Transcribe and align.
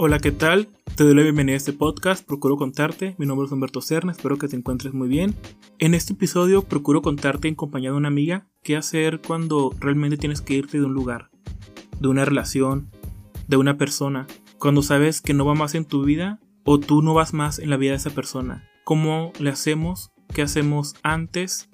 Hola, 0.00 0.20
¿qué 0.20 0.30
tal? 0.30 0.68
Te 0.94 1.02
doy 1.02 1.12
la 1.16 1.24
bienvenida 1.24 1.54
a 1.54 1.56
este 1.56 1.72
podcast, 1.72 2.24
procuro 2.24 2.56
contarte. 2.56 3.16
Mi 3.18 3.26
nombre 3.26 3.46
es 3.46 3.52
Humberto 3.52 3.80
Cerna, 3.80 4.12
espero 4.12 4.38
que 4.38 4.46
te 4.46 4.54
encuentres 4.54 4.94
muy 4.94 5.08
bien. 5.08 5.34
En 5.80 5.92
este 5.92 6.12
episodio 6.12 6.62
procuro 6.62 7.02
contarte 7.02 7.48
en 7.48 7.56
compañía 7.56 7.90
de 7.90 7.96
una 7.96 8.06
amiga 8.06 8.46
qué 8.62 8.76
hacer 8.76 9.20
cuando 9.20 9.74
realmente 9.80 10.16
tienes 10.16 10.40
que 10.40 10.54
irte 10.54 10.78
de 10.78 10.84
un 10.84 10.94
lugar, 10.94 11.30
de 11.98 12.06
una 12.06 12.24
relación, 12.24 12.92
de 13.48 13.56
una 13.56 13.76
persona, 13.76 14.28
cuando 14.60 14.82
sabes 14.82 15.20
que 15.20 15.34
no 15.34 15.44
va 15.44 15.56
más 15.56 15.74
en 15.74 15.84
tu 15.84 16.04
vida 16.04 16.38
o 16.64 16.78
tú 16.78 17.02
no 17.02 17.12
vas 17.12 17.34
más 17.34 17.58
en 17.58 17.68
la 17.68 17.76
vida 17.76 17.90
de 17.90 17.96
esa 17.96 18.10
persona. 18.10 18.70
¿Cómo 18.84 19.32
le 19.40 19.50
hacemos? 19.50 20.12
¿Qué 20.32 20.42
hacemos 20.42 20.94
antes, 21.02 21.68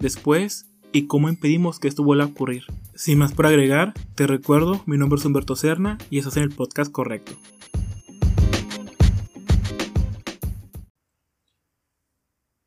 después 0.00 0.67
y 0.92 1.06
cómo 1.06 1.28
impedimos 1.28 1.78
que 1.78 1.88
esto 1.88 2.02
vuelva 2.02 2.24
a 2.24 2.28
ocurrir? 2.28 2.64
Sin 2.94 3.18
más 3.18 3.32
por 3.32 3.46
agregar, 3.46 3.94
te 4.14 4.26
recuerdo, 4.26 4.82
mi 4.86 4.96
nombre 4.96 5.18
es 5.18 5.24
Humberto 5.24 5.56
Cerna 5.56 5.98
y 6.10 6.18
estás 6.18 6.36
en 6.36 6.44
el 6.44 6.50
podcast 6.50 6.90
correcto. 6.90 7.38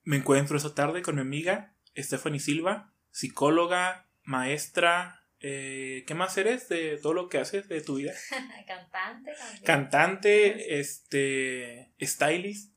Me 0.03 0.17
encuentro 0.17 0.57
esta 0.57 0.75
tarde 0.75 1.01
con 1.01 1.15
mi 1.15 1.21
amiga 1.21 1.73
Stephanie 1.95 2.39
Silva, 2.39 2.93
psicóloga, 3.11 4.09
maestra. 4.23 5.25
Eh, 5.39 6.03
¿Qué 6.05 6.13
más 6.13 6.37
eres 6.37 6.69
de 6.69 6.97
todo 6.97 7.13
lo 7.13 7.29
que 7.29 7.39
haces 7.39 7.67
de 7.67 7.81
tu 7.81 7.95
vida? 7.95 8.13
Cantante. 8.67 9.31
Cantante, 9.63 10.79
este, 10.79 11.93
stylist. 12.01 12.73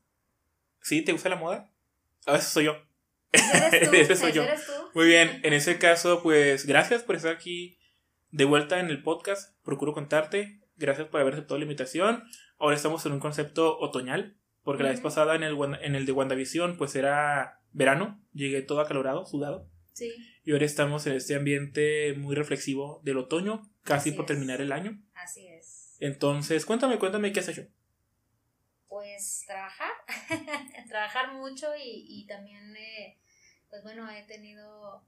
¿Sí? 0.81 1.01
¿Te 1.01 1.11
gusta 1.11 1.29
la 1.29 1.35
moda? 1.35 1.71
A 2.25 2.33
veces 2.33 2.49
soy 2.49 2.65
yo. 2.65 2.94
¿Eres 3.71 4.07
tú? 4.07 4.15
Soy 4.15 4.31
yo. 4.31 4.43
¿Eres 4.43 4.65
tú? 4.65 4.71
Muy 4.93 5.07
bien, 5.07 5.39
en 5.43 5.53
ese 5.53 5.77
caso, 5.77 6.21
pues 6.23 6.65
gracias 6.65 7.03
por 7.03 7.15
estar 7.15 7.33
aquí 7.33 7.77
de 8.31 8.45
vuelta 8.45 8.79
en 8.79 8.87
el 8.87 9.01
podcast. 9.03 9.55
Procuro 9.63 9.93
contarte. 9.93 10.61
Gracias 10.77 11.07
por 11.07 11.21
haber 11.21 11.33
aceptado 11.33 11.57
la 11.57 11.63
invitación. 11.65 12.23
Ahora 12.57 12.75
estamos 12.75 13.05
en 13.05 13.13
un 13.13 13.19
concepto 13.19 13.77
otoñal. 13.79 14.37
Porque 14.63 14.81
la 14.81 14.89
vez 14.89 14.99
pasada 14.99 15.35
en 15.35 15.43
el, 15.43 15.55
en 15.81 15.93
el 15.95 16.07
de 16.07 16.11
WandaVision, 16.11 16.77
pues 16.77 16.95
era 16.95 17.61
verano. 17.71 18.19
Llegué 18.33 18.63
todo 18.63 18.79
acalorado, 18.81 19.23
sudado. 19.27 19.69
Sí. 19.93 20.11
Y 20.43 20.51
ahora 20.53 20.65
estamos 20.65 21.05
en 21.05 21.13
este 21.13 21.35
ambiente 21.35 22.13
muy 22.17 22.35
reflexivo 22.35 22.99
del 23.03 23.19
otoño, 23.19 23.61
casi 23.83 24.09
Así 24.09 24.17
por 24.17 24.25
es. 24.25 24.27
terminar 24.29 24.61
el 24.61 24.71
año. 24.71 24.99
Así 25.13 25.47
es. 25.47 25.95
Entonces, 25.99 26.65
cuéntame, 26.65 26.97
cuéntame 26.97 27.31
qué 27.31 27.41
has 27.41 27.47
hecho. 27.47 27.67
Pues 28.87 29.43
trabajar. 29.45 29.91
trabajar 30.89 31.33
mucho 31.33 31.67
y, 31.75 32.05
y 32.07 32.25
también, 32.25 32.75
eh, 32.75 33.19
pues 33.69 33.83
bueno, 33.83 34.09
he 34.09 34.23
tenido 34.23 35.03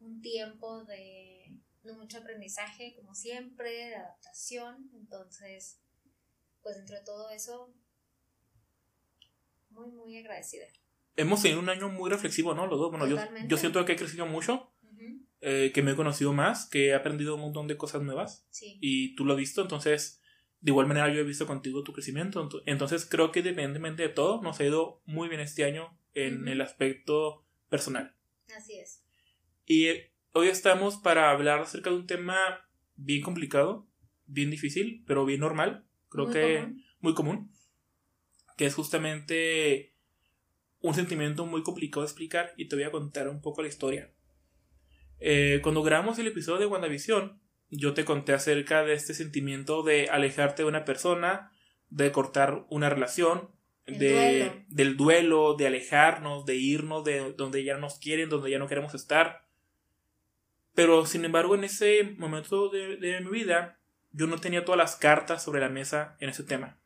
un 0.00 0.20
tiempo 0.20 0.84
de, 0.84 1.52
de 1.84 1.92
mucho 1.94 2.18
aprendizaje, 2.18 2.94
como 2.96 3.14
siempre, 3.14 3.70
de 3.70 3.94
adaptación. 3.96 4.90
Entonces, 4.94 5.80
pues 6.62 6.76
dentro 6.76 6.96
de 6.96 7.04
todo 7.04 7.30
eso, 7.30 7.72
muy, 9.70 9.90
muy 9.90 10.16
agradecida. 10.18 10.64
Hemos 11.16 11.42
tenido 11.42 11.60
un 11.60 11.68
año 11.68 11.88
muy 11.88 12.10
reflexivo, 12.10 12.54
¿no? 12.54 12.66
Los 12.66 12.78
dos. 12.78 12.90
Bueno, 12.90 13.06
yo, 13.06 13.16
yo 13.48 13.56
siento 13.56 13.84
que 13.84 13.92
he 13.92 13.96
crecido 13.96 14.26
mucho, 14.26 14.72
eh, 15.40 15.72
que 15.74 15.82
me 15.82 15.92
he 15.92 15.96
conocido 15.96 16.32
más, 16.32 16.68
que 16.68 16.88
he 16.88 16.94
aprendido 16.94 17.34
un 17.34 17.40
montón 17.42 17.66
de 17.68 17.76
cosas 17.76 18.02
nuevas. 18.02 18.46
Sí. 18.50 18.78
y 18.80 19.14
tú 19.14 19.24
lo 19.24 19.32
has 19.34 19.38
visto, 19.38 19.62
entonces 19.62 20.20
de 20.60 20.70
igual 20.70 20.86
manera 20.86 21.12
yo 21.12 21.20
he 21.20 21.24
visto 21.24 21.46
contigo 21.46 21.82
tu 21.82 21.92
crecimiento, 21.92 22.40
Ento- 22.48 22.62
entonces 22.66 23.04
creo 23.04 23.32
que 23.32 23.40
independientemente 23.40 24.02
de 24.04 24.08
todo 24.10 24.40
nos 24.42 24.60
ha 24.60 24.64
ido 24.64 25.02
muy 25.06 25.28
bien 25.28 25.40
este 25.40 25.64
año 25.64 25.98
en 26.14 26.46
el 26.46 26.60
aspecto 26.60 27.44
personal. 27.72 28.14
Así 28.54 28.74
es. 28.78 29.02
Y 29.64 29.86
eh, 29.86 30.12
hoy 30.32 30.48
estamos 30.48 30.98
para 30.98 31.30
hablar 31.30 31.60
acerca 31.60 31.88
de 31.88 31.96
un 31.96 32.06
tema 32.06 32.36
bien 32.96 33.22
complicado, 33.22 33.88
bien 34.26 34.50
difícil, 34.50 35.02
pero 35.06 35.24
bien 35.24 35.40
normal, 35.40 35.86
creo 36.10 36.26
Muy 36.26 36.34
que 36.34 36.58
común. 36.60 36.84
muy 37.00 37.14
común, 37.14 37.52
que 38.58 38.66
es 38.66 38.74
justamente 38.74 39.96
un 40.80 40.92
sentimiento 40.94 41.46
muy 41.46 41.62
complicado 41.62 42.02
de 42.02 42.08
explicar 42.08 42.52
y 42.58 42.68
te 42.68 42.76
voy 42.76 42.84
a 42.84 42.90
contar 42.90 43.28
un 43.30 43.40
poco 43.40 43.62
la 43.62 43.68
historia. 43.68 44.12
Eh, 45.18 45.60
cuando 45.62 45.82
grabamos 45.82 46.18
el 46.18 46.26
episodio 46.26 46.58
de 46.60 46.66
WandaVision, 46.66 47.40
yo 47.70 47.94
te 47.94 48.04
conté 48.04 48.34
acerca 48.34 48.84
de 48.84 48.92
este 48.92 49.14
sentimiento 49.14 49.82
de 49.82 50.08
alejarte 50.10 50.62
de 50.62 50.68
una 50.68 50.84
persona, 50.84 51.50
de 51.88 52.12
cortar 52.12 52.66
una 52.68 52.90
relación, 52.90 53.38
El 53.38 53.61
de, 53.86 54.12
duelo. 54.12 54.64
del 54.68 54.96
duelo, 54.96 55.54
de 55.54 55.66
alejarnos, 55.66 56.46
de 56.46 56.56
irnos 56.56 57.04
de 57.04 57.32
donde 57.32 57.64
ya 57.64 57.74
no 57.74 57.80
nos 57.80 57.98
quieren, 57.98 58.28
donde 58.28 58.50
ya 58.50 58.58
no 58.58 58.68
queremos 58.68 58.94
estar. 58.94 59.46
Pero 60.74 61.04
sin 61.06 61.24
embargo, 61.24 61.54
en 61.54 61.64
ese 61.64 62.14
momento 62.18 62.68
de, 62.70 62.96
de 62.96 63.20
mi 63.20 63.30
vida, 63.30 63.78
yo 64.10 64.26
no 64.26 64.38
tenía 64.38 64.64
todas 64.64 64.78
las 64.78 64.96
cartas 64.96 65.42
sobre 65.42 65.60
la 65.60 65.68
mesa 65.68 66.16
en 66.20 66.30
ese 66.30 66.44
tema. 66.44 66.78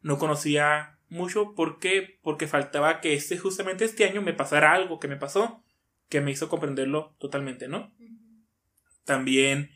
No 0.00 0.18
conocía 0.18 0.98
mucho. 1.08 1.54
¿Por 1.54 1.78
qué? 1.78 2.18
Porque 2.22 2.46
faltaba 2.46 3.00
que 3.00 3.14
este, 3.14 3.38
justamente 3.38 3.84
este 3.84 4.04
año 4.04 4.22
me 4.22 4.32
pasara 4.32 4.72
algo 4.72 5.00
que 5.00 5.08
me 5.08 5.16
pasó 5.16 5.64
que 6.08 6.20
me 6.20 6.30
hizo 6.30 6.48
comprenderlo 6.48 7.16
totalmente, 7.18 7.68
¿no? 7.68 7.92
También 9.04 9.70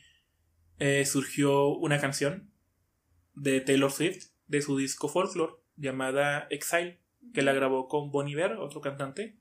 eh, 0.78 1.04
surgió 1.04 1.68
una 1.68 2.00
canción 2.00 2.52
de 3.34 3.60
Taylor 3.60 3.90
Swift 3.90 4.26
de 4.46 4.62
su 4.62 4.76
disco 4.76 5.08
Folklore 5.08 5.54
llamada 5.78 6.46
Exile, 6.50 6.98
que 7.32 7.42
la 7.42 7.52
grabó 7.52 7.88
con 7.88 8.10
Bon 8.10 8.28
Iver, 8.28 8.52
otro 8.52 8.80
cantante. 8.80 9.36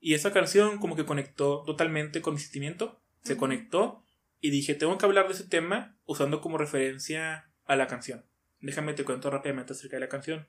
Y 0.00 0.14
esa 0.14 0.32
canción 0.32 0.78
como 0.78 0.96
que 0.96 1.04
conectó 1.04 1.62
totalmente 1.64 2.20
con 2.20 2.34
mi 2.34 2.40
sentimiento, 2.40 3.00
se 3.22 3.36
conectó 3.36 4.04
y 4.40 4.50
dije, 4.50 4.74
tengo 4.74 4.96
que 4.98 5.06
hablar 5.06 5.26
de 5.26 5.34
ese 5.34 5.48
tema 5.48 5.96
usando 6.04 6.40
como 6.40 6.58
referencia 6.58 7.50
a 7.64 7.76
la 7.76 7.86
canción. 7.86 8.24
Déjame 8.60 8.94
te 8.94 9.04
cuento 9.04 9.30
rápidamente 9.30 9.72
acerca 9.72 9.96
de 9.96 10.00
la 10.00 10.08
canción. 10.08 10.46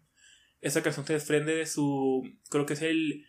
Esa 0.61 0.83
canción 0.83 1.05
se 1.05 1.13
desprende 1.13 1.55
de 1.55 1.65
su, 1.65 2.23
creo 2.49 2.65
que 2.65 2.73
es 2.73 2.81
el 2.81 3.25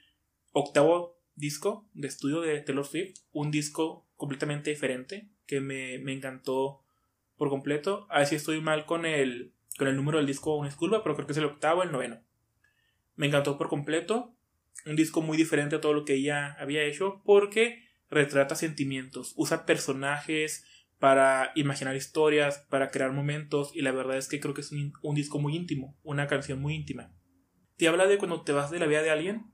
octavo 0.53 1.19
disco 1.34 1.88
de 1.94 2.09
estudio 2.09 2.41
de 2.41 2.60
Taylor 2.60 2.86
Swift, 2.86 3.19
un 3.32 3.50
disco 3.50 4.06
completamente 4.16 4.70
diferente 4.70 5.28
que 5.47 5.60
me, 5.60 5.98
me 5.98 6.12
encantó 6.12 6.82
por 7.36 7.48
completo. 7.48 8.06
A 8.10 8.19
ver 8.19 8.26
si 8.26 8.34
estoy 8.34 8.60
mal 8.60 8.86
con 8.86 9.06
el, 9.06 9.54
con 9.78 9.89
el 9.89 9.97
número 9.97 10.19
del 10.19 10.27
disco, 10.27 10.56
una 10.56 10.69
disculpa, 10.69 11.03
pero 11.03 11.15
creo 11.15 11.27
que 11.27 11.33
es 11.33 11.39
el 11.39 11.44
octavo, 11.47 11.83
el 11.83 11.93
noveno. 11.93 12.21
Me 13.15 13.27
encantó 13.27 13.56
por 13.56 13.69
completo. 13.69 14.34
Un 14.87 14.97
disco 14.97 15.22
muy 15.22 15.37
diferente 15.37 15.77
a 15.77 15.81
todo 15.81 15.93
lo 15.93 16.05
que 16.05 16.15
ella 16.15 16.55
había 16.59 16.84
hecho 16.84 17.22
porque 17.25 17.89
retrata 18.11 18.55
sentimientos, 18.55 19.34
usa 19.37 19.66
personajes 19.66 20.65
para 20.99 21.53
imaginar 21.55 21.97
historias, 21.97 22.66
para 22.71 22.91
crear 22.91 23.12
momentos 23.12 23.71
y 23.75 23.83
la 23.83 23.93
verdad 23.93 24.16
es 24.16 24.28
que 24.28 24.41
creo 24.41 24.55
que 24.55 24.62
es 24.62 24.72
un, 24.72 24.93
un 25.03 25.15
disco 25.15 25.39
muy 25.39 25.55
íntimo, 25.55 25.97
una 26.03 26.27
canción 26.27 26.60
muy 26.60 26.75
íntima. 26.75 27.12
Te 27.77 27.89
habla 27.89 28.06
de 28.06 28.19
cuando 28.19 28.43
te 28.43 28.53
vas 28.53 28.71
de 28.71 28.78
la 28.78 28.87
vida 28.87 29.03
de 29.03 29.10
alguien, 29.10 29.53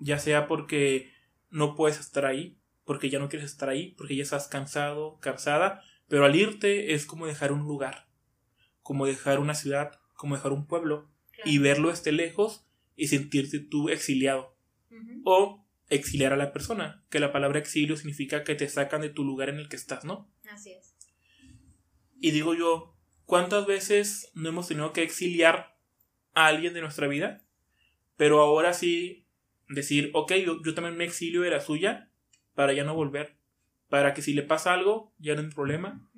ya 0.00 0.18
sea 0.18 0.46
porque 0.46 1.12
no 1.50 1.74
puedes 1.74 1.98
estar 1.98 2.24
ahí, 2.24 2.58
porque 2.84 3.10
ya 3.10 3.18
no 3.18 3.28
quieres 3.28 3.50
estar 3.50 3.68
ahí, 3.68 3.94
porque 3.98 4.16
ya 4.16 4.22
estás 4.22 4.48
cansado, 4.48 5.18
cansada, 5.20 5.82
pero 6.08 6.24
al 6.24 6.36
irte 6.36 6.94
es 6.94 7.04
como 7.04 7.26
dejar 7.26 7.52
un 7.52 7.60
lugar, 7.60 8.07
como 8.88 9.04
dejar 9.04 9.38
una 9.38 9.54
ciudad, 9.54 10.00
como 10.14 10.34
dejar 10.34 10.52
un 10.52 10.66
pueblo 10.66 11.10
Claro. 11.34 11.50
y 11.50 11.58
verlo 11.58 11.90
esté 11.90 12.10
lejos 12.10 12.66
y 12.96 13.08
sentirte 13.08 13.58
tú 13.60 13.90
exiliado 13.90 14.56
o 15.24 15.62
exiliar 15.90 16.32
a 16.32 16.36
la 16.38 16.54
persona, 16.54 17.04
que 17.10 17.20
la 17.20 17.30
palabra 17.30 17.58
exilio 17.58 17.98
significa 17.98 18.44
que 18.44 18.54
te 18.54 18.66
sacan 18.66 19.02
de 19.02 19.10
tu 19.10 19.24
lugar 19.24 19.50
en 19.50 19.56
el 19.58 19.68
que 19.68 19.76
estás, 19.76 20.06
¿no? 20.06 20.32
Así 20.50 20.72
es. 20.72 20.96
Y 22.18 22.30
digo 22.30 22.54
yo, 22.54 22.96
¿cuántas 23.26 23.66
veces 23.66 24.30
no 24.32 24.48
hemos 24.48 24.68
tenido 24.68 24.94
que 24.94 25.02
exiliar 25.02 25.76
a 26.32 26.46
alguien 26.46 26.72
de 26.72 26.80
nuestra 26.80 27.08
vida? 27.08 27.42
Pero 28.16 28.40
ahora 28.40 28.72
sí 28.72 29.26
decir, 29.68 30.10
ok, 30.14 30.32
yo, 30.36 30.62
yo 30.64 30.72
también 30.74 30.96
me 30.96 31.04
exilio 31.04 31.42
de 31.42 31.50
la 31.50 31.60
suya 31.60 32.10
para 32.54 32.72
ya 32.72 32.84
no 32.84 32.94
volver. 32.94 33.36
Para 33.90 34.14
que 34.14 34.22
si 34.22 34.32
le 34.32 34.44
pasa 34.44 34.72
algo, 34.72 35.12
ya 35.18 35.34
no 35.34 35.42
es 35.42 35.54
problema. 35.54 36.10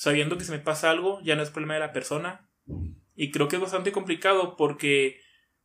Sabiendo 0.00 0.38
que 0.38 0.44
si 0.44 0.50
me 0.50 0.58
pasa 0.58 0.90
algo, 0.90 1.20
ya 1.20 1.36
no 1.36 1.42
es 1.42 1.50
problema 1.50 1.74
de 1.74 1.80
la 1.80 1.92
persona. 1.92 2.48
Y 3.14 3.30
creo 3.30 3.48
que 3.48 3.56
es 3.56 3.60
bastante 3.60 3.92
complicado 3.92 4.56
porque 4.56 5.20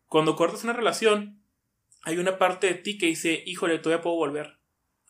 cuando 0.08 0.36
cortas 0.36 0.66
una 0.66 0.74
relación, 0.74 1.42
hay 2.02 2.18
una 2.18 2.38
parte 2.38 2.68
de 2.68 2.74
ti 2.74 2.98
que 2.98 3.06
dice, 3.06 3.44
híjole, 3.46 3.80
todavía 3.80 4.04
puedo 4.04 4.18
volver. 4.18 4.60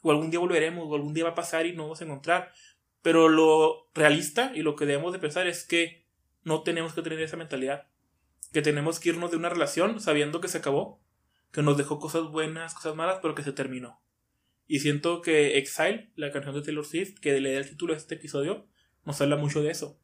O 0.04 0.12
algún 0.12 0.30
día 0.30 0.39
volveremos, 0.39 0.86
o 0.88 0.94
algún 0.94 1.16
día 1.16 1.24
va 1.24 1.31
a 1.31 1.36
pasar 1.36 1.66
y 1.66 1.72
nos 1.72 1.86
vamos 1.86 2.01
a 2.01 2.04
encontrar. 2.04 2.51
Pero 3.01 3.27
lo 3.27 3.89
realista 3.95 4.51
y 4.54 4.62
lo 4.62 4.75
que 4.75 4.86
debemos 4.86 5.12
de 5.12 5.18
pensar 5.18 5.48
es 5.48 5.66
que 5.66 6.06
no 6.44 6.62
tenemos 6.62 6.94
que 6.94 7.01
tener 7.01 7.19
esa 7.19 7.36
mentalidad. 7.36 7.88
Que 8.54 8.62
tenemos 8.62 9.00
que 9.00 9.10
irnos 9.10 9.31
de 9.31 9.38
una 9.38 9.50
relación 9.50 10.00
sabiendo 10.00 10.39
que 10.39 10.50
se 10.50 10.60
acabó, 10.60 11.01
que 11.51 11.63
nos 11.63 11.78
dejó 11.78 11.98
cosas 11.98 12.30
buenas, 12.30 12.75
cosas 12.75 12.95
malas, 12.95 13.18
pero 13.24 13.33
que 13.33 13.42
se 13.42 13.54
terminó. 13.54 14.00
Y 14.68 14.81
siento 14.81 15.24
que 15.24 15.57
Exile, 15.57 16.12
la 16.16 16.31
canción 16.31 16.54
de 16.54 16.62
Taylor 16.62 16.86
Swift, 16.86 17.18
que 17.19 17.39
le 17.39 17.54
da 17.54 17.57
el 17.57 17.68
título 17.68 17.95
a 17.95 17.98
este 17.98 18.13
episodio, 18.13 18.68
nos 19.06 19.22
habla 19.22 19.36
mucho 19.38 19.62
de 19.62 19.72
eso. 19.72 20.00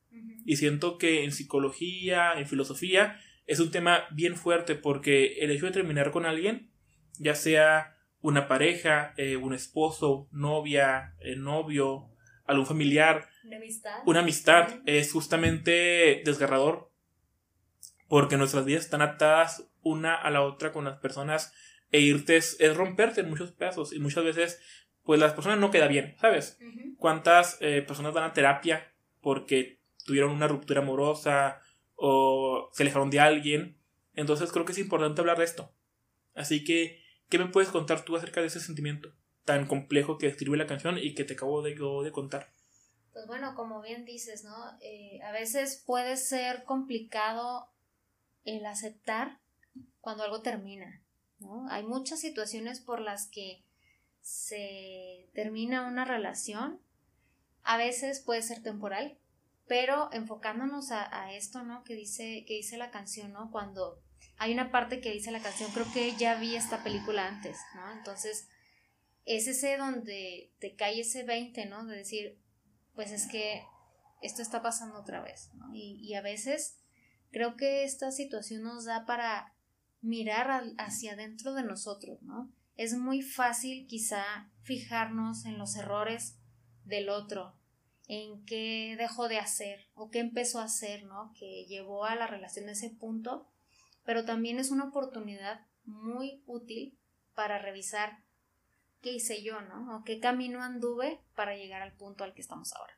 Y 0.45 0.55
siento 0.57 0.97
que 0.97 1.23
en 1.23 1.31
psicología, 1.31 2.33
en 2.35 2.47
filosofía, 2.47 3.19
es 3.45 3.59
un 3.59 3.71
tema 3.71 4.05
bien 4.11 4.35
fuerte 4.35 4.75
porque 4.75 5.39
el 5.39 5.51
hecho 5.51 5.65
de 5.67 5.71
terminar 5.71 6.11
con 6.11 6.25
alguien, 6.25 6.71
ya 7.19 7.35
sea 7.35 7.97
una 8.21 8.47
pareja, 8.47 9.13
eh, 9.17 9.35
un 9.37 9.53
esposo, 9.53 10.27
novia, 10.31 11.15
eh, 11.21 11.35
novio, 11.35 12.09
algún 12.45 12.65
familiar, 12.65 13.29
Una 13.43 13.57
amistad. 13.57 13.91
una 14.05 14.19
amistad, 14.21 14.67
Ujú. 14.69 14.81
es 14.85 15.11
justamente 15.11 16.21
desgarrador. 16.25 16.89
porque 18.07 18.35
nuestras 18.35 18.65
vidas 18.65 18.83
están 18.83 19.01
atadas 19.01 19.71
una 19.83 20.15
a 20.15 20.29
la 20.31 20.41
otra 20.41 20.73
con 20.73 20.83
las 20.83 20.99
personas 20.99 21.53
e 21.91 22.01
irte 22.01 22.35
es, 22.35 22.57
romperte 22.75 23.21
en 23.21 23.29
muchos 23.29 23.53
pedazos 23.53 23.93
y 23.93 23.99
muchas 23.99 24.25
veces 24.25 24.59
pues 25.03 25.17
las 25.19 25.31
personas 25.33 25.59
no 25.59 25.71
queda 25.71 25.87
bien, 25.87 26.15
¿sabes? 26.19 26.59
¿Cuántas 26.97 27.57
eh, 27.61 27.81
personas 27.81 28.13
van 28.13 28.25
a 28.25 28.33
terapia 28.33 28.90
porque 29.21 29.79
tuvieron 30.05 30.31
una 30.31 30.47
ruptura 30.47 30.81
amorosa 30.81 31.61
o 31.95 32.69
se 32.73 32.83
alejaron 32.83 33.09
de 33.09 33.19
alguien? 33.19 33.77
Entonces 34.13 34.51
creo 34.51 34.65
que 34.65 34.73
es 34.73 34.77
importante 34.79 35.21
hablar 35.21 35.37
de 35.37 35.45
esto. 35.45 35.73
Así 36.33 36.63
que, 36.63 37.03
¿qué 37.29 37.37
me 37.37 37.47
puedes 37.47 37.69
contar 37.69 38.03
tú 38.03 38.15
acerca 38.15 38.41
de 38.41 38.47
ese 38.47 38.59
sentimiento 38.59 39.13
tan 39.45 39.65
complejo 39.67 40.17
que 40.17 40.27
describe 40.27 40.57
la 40.57 40.67
canción 40.67 40.97
y 40.97 41.13
que 41.13 41.23
te 41.23 41.33
acabo 41.33 41.61
de, 41.61 41.75
de 41.75 42.11
contar? 42.11 42.51
Pues 43.13 43.27
bueno, 43.27 43.55
como 43.55 43.81
bien 43.81 44.05
dices, 44.05 44.43
¿no? 44.43 44.55
Eh, 44.79 45.19
a 45.23 45.31
veces 45.31 45.83
puede 45.85 46.15
ser 46.17 46.63
complicado 46.63 47.69
el 48.45 48.65
aceptar 48.65 49.39
cuando 49.99 50.23
algo 50.23 50.41
termina, 50.41 51.01
¿no? 51.39 51.67
Hay 51.69 51.83
muchas 51.83 52.19
situaciones 52.19 52.79
por 52.79 53.01
las 53.01 53.27
que 53.27 53.63
se 54.21 55.29
termina 55.33 55.87
una 55.87 56.05
relación, 56.05 56.79
a 57.63 57.77
veces 57.77 58.19
puede 58.19 58.41
ser 58.41 58.61
temporal, 58.61 59.17
pero 59.67 60.11
enfocándonos 60.11 60.91
a, 60.91 61.33
esto, 61.33 61.63
¿no? 61.63 61.83
Que 61.83 61.95
dice, 61.95 62.43
que 62.47 62.55
dice 62.55 62.77
la 62.77 62.91
canción, 62.91 63.31
¿no? 63.31 63.51
Cuando 63.51 64.01
hay 64.37 64.53
una 64.53 64.71
parte 64.71 65.01
que 65.01 65.11
dice 65.11 65.31
la 65.31 65.41
canción, 65.41 65.71
creo 65.71 65.85
que 65.93 66.15
ya 66.17 66.35
vi 66.35 66.55
esta 66.55 66.83
película 66.83 67.27
antes, 67.27 67.57
¿no? 67.75 67.91
Entonces, 67.93 68.49
es 69.25 69.47
ese 69.47 69.77
donde 69.77 70.51
te 70.59 70.75
cae 70.75 71.01
ese 71.01 71.23
20, 71.23 71.67
¿no? 71.67 71.85
De 71.85 71.95
decir, 71.95 72.37
pues 72.95 73.11
es 73.11 73.27
que 73.27 73.63
esto 74.21 74.41
está 74.41 74.61
pasando 74.61 74.99
otra 74.99 75.21
vez, 75.21 75.51
¿no? 75.55 75.73
Y, 75.73 76.13
a 76.15 76.21
veces 76.21 76.77
creo 77.31 77.55
que 77.55 77.83
esta 77.83 78.11
situación 78.11 78.63
nos 78.63 78.85
da 78.85 79.05
para 79.05 79.53
mirar 80.01 80.63
hacia 80.77 81.13
adentro 81.13 81.53
de 81.53 81.63
nosotros, 81.63 82.21
¿no? 82.23 82.51
Es 82.75 82.97
muy 82.97 83.21
fácil 83.21 83.87
quizá 83.87 84.49
fijarnos 84.63 85.45
en 85.45 85.57
los 85.57 85.75
errores 85.75 86.37
del 86.85 87.09
otro, 87.09 87.55
en 88.07 88.43
qué 88.45 88.95
dejó 88.97 89.27
de 89.27 89.37
hacer 89.37 89.87
o 89.93 90.09
qué 90.09 90.19
empezó 90.19 90.59
a 90.59 90.65
hacer, 90.65 91.05
¿no? 91.05 91.33
Que 91.37 91.65
llevó 91.65 92.05
a 92.05 92.15
la 92.15 92.27
relación 92.27 92.67
a 92.67 92.73
ese 92.73 92.89
punto, 92.89 93.47
pero 94.03 94.25
también 94.25 94.59
es 94.59 94.71
una 94.71 94.85
oportunidad 94.85 95.65
muy 95.85 96.41
útil 96.45 96.97
para 97.35 97.59
revisar 97.59 98.19
qué 99.01 99.13
hice 99.13 99.43
yo, 99.43 99.61
¿no? 99.61 99.97
O 99.97 100.03
qué 100.03 100.19
camino 100.19 100.61
anduve 100.61 101.19
para 101.35 101.55
llegar 101.55 101.81
al 101.81 101.93
punto 101.93 102.23
al 102.23 102.33
que 102.33 102.41
estamos 102.41 102.73
ahora. 102.73 102.93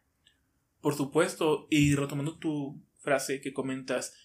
Por 0.82 0.96
supuesto, 0.96 1.68
y 1.70 1.96
retomando 1.96 2.38
tu 2.38 2.82
frase 3.00 3.40
que 3.40 3.54
comentas, 3.54 4.18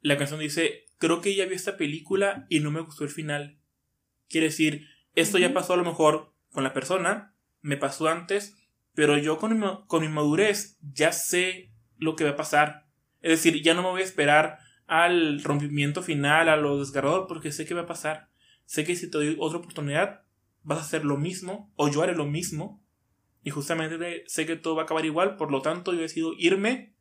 la 0.00 0.16
canción 0.16 0.40
dice, 0.40 0.86
creo 0.98 1.20
que 1.20 1.34
ya 1.34 1.46
vi 1.46 1.54
esta 1.54 1.76
película 1.76 2.46
y 2.48 2.60
no 2.60 2.70
me 2.70 2.80
gustó 2.80 3.04
el 3.04 3.10
final. 3.10 3.58
Quiere 4.28 4.46
decir, 4.46 4.86
esto 5.14 5.38
ya 5.38 5.52
pasó 5.52 5.74
a 5.74 5.76
lo 5.76 5.84
mejor 5.84 6.32
con 6.52 6.64
la 6.64 6.72
persona, 6.72 7.34
me 7.60 7.76
pasó 7.76 8.08
antes, 8.08 8.56
pero 8.96 9.18
yo 9.18 9.38
con 9.38 9.60
mi, 9.60 9.66
con 9.86 10.00
mi 10.00 10.08
madurez 10.08 10.78
ya 10.80 11.12
sé 11.12 11.70
lo 11.98 12.16
que 12.16 12.24
va 12.24 12.30
a 12.30 12.36
pasar. 12.36 12.86
Es 13.20 13.30
decir, 13.30 13.62
ya 13.62 13.74
no 13.74 13.82
me 13.82 13.90
voy 13.90 14.00
a 14.00 14.04
esperar 14.04 14.58
al 14.86 15.42
rompimiento 15.42 16.02
final, 16.02 16.48
a 16.48 16.56
lo 16.56 16.78
desgarrador, 16.78 17.26
porque 17.28 17.52
sé 17.52 17.66
que 17.66 17.74
va 17.74 17.82
a 17.82 17.86
pasar. 17.86 18.30
Sé 18.64 18.84
que 18.84 18.96
si 18.96 19.10
te 19.10 19.18
doy 19.18 19.36
otra 19.38 19.58
oportunidad, 19.58 20.22
vas 20.62 20.78
a 20.78 20.80
hacer 20.80 21.04
lo 21.04 21.18
mismo, 21.18 21.70
o 21.76 21.88
yo 21.88 22.02
haré 22.02 22.14
lo 22.14 22.24
mismo, 22.24 22.82
y 23.42 23.50
justamente 23.50 24.24
sé 24.26 24.46
que 24.46 24.56
todo 24.56 24.76
va 24.76 24.82
a 24.82 24.84
acabar 24.86 25.04
igual, 25.04 25.36
por 25.36 25.50
lo 25.50 25.60
tanto 25.60 25.92
yo 25.92 26.00
decido 26.00 26.32
irme 26.38 26.94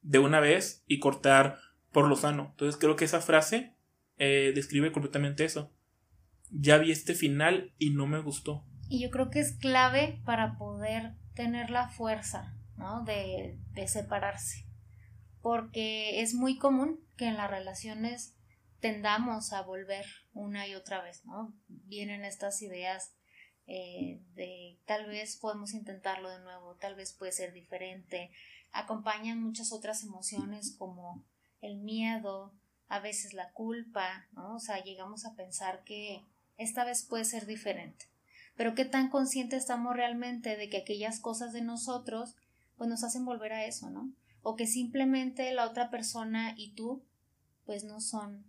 de 0.00 0.20
una 0.20 0.38
vez 0.38 0.84
y 0.86 1.00
cortar 1.00 1.58
por 1.90 2.08
lo 2.08 2.14
sano. 2.14 2.50
Entonces 2.52 2.80
creo 2.80 2.94
que 2.94 3.04
esa 3.04 3.20
frase 3.20 3.74
eh, 4.16 4.52
describe 4.54 4.92
completamente 4.92 5.44
eso. 5.44 5.72
Ya 6.50 6.78
vi 6.78 6.92
este 6.92 7.14
final 7.14 7.72
y 7.78 7.90
no 7.90 8.06
me 8.06 8.20
gustó. 8.20 8.64
Y 8.88 9.02
yo 9.02 9.10
creo 9.10 9.28
que 9.28 9.40
es 9.40 9.52
clave 9.52 10.20
para 10.24 10.56
poder 10.56 11.14
tener 11.34 11.70
la 11.70 11.88
fuerza, 11.88 12.54
¿no? 12.76 13.04
De, 13.04 13.58
de 13.72 13.88
separarse. 13.88 14.66
Porque 15.40 16.20
es 16.20 16.34
muy 16.34 16.58
común 16.58 17.00
que 17.16 17.26
en 17.26 17.36
las 17.36 17.50
relaciones 17.50 18.34
tendamos 18.80 19.52
a 19.52 19.62
volver 19.62 20.06
una 20.32 20.66
y 20.66 20.74
otra 20.74 21.02
vez, 21.02 21.24
¿no? 21.24 21.54
Vienen 21.68 22.24
estas 22.24 22.62
ideas 22.62 23.14
eh, 23.66 24.20
de 24.34 24.80
tal 24.86 25.06
vez 25.06 25.36
podemos 25.36 25.72
intentarlo 25.72 26.28
de 26.30 26.40
nuevo, 26.40 26.76
tal 26.76 26.94
vez 26.94 27.12
puede 27.12 27.32
ser 27.32 27.52
diferente. 27.52 28.30
Acompañan 28.72 29.42
muchas 29.42 29.72
otras 29.72 30.02
emociones 30.02 30.74
como 30.76 31.24
el 31.60 31.78
miedo, 31.78 32.52
a 32.88 32.98
veces 32.98 33.34
la 33.34 33.52
culpa, 33.52 34.26
¿no? 34.32 34.56
O 34.56 34.58
sea, 34.58 34.82
llegamos 34.82 35.24
a 35.24 35.34
pensar 35.36 35.84
que 35.84 36.24
esta 36.56 36.84
vez 36.84 37.04
puede 37.04 37.24
ser 37.24 37.46
diferente. 37.46 38.06
Pero 38.56 38.74
qué 38.74 38.84
tan 38.84 39.08
conscientes 39.08 39.60
estamos 39.60 39.94
realmente 39.94 40.56
de 40.56 40.68
que 40.68 40.78
aquellas 40.78 41.20
cosas 41.20 41.52
de 41.52 41.62
nosotros 41.62 42.36
pues 42.76 42.88
nos 42.88 43.04
hacen 43.04 43.24
volver 43.24 43.52
a 43.52 43.64
eso, 43.64 43.90
¿no? 43.90 44.12
O 44.42 44.56
que 44.56 44.66
simplemente 44.66 45.52
la 45.52 45.66
otra 45.66 45.90
persona 45.90 46.54
y 46.56 46.74
tú 46.74 47.04
pues 47.64 47.84
no 47.84 48.00
son 48.00 48.44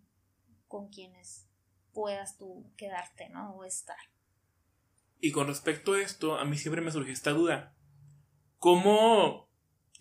con 0.67 0.89
quienes 0.89 1.47
puedas 1.93 2.37
tú 2.37 2.65
quedarte, 2.77 3.29
¿no? 3.29 3.55
O 3.55 3.63
estar. 3.63 3.97
Y 5.19 5.31
con 5.31 5.47
respecto 5.47 5.93
a 5.93 6.01
esto, 6.01 6.37
a 6.37 6.45
mí 6.45 6.57
siempre 6.57 6.81
me 6.81 6.91
surge 6.91 7.11
esta 7.11 7.31
duda. 7.31 7.75
¿Cómo 8.59 9.49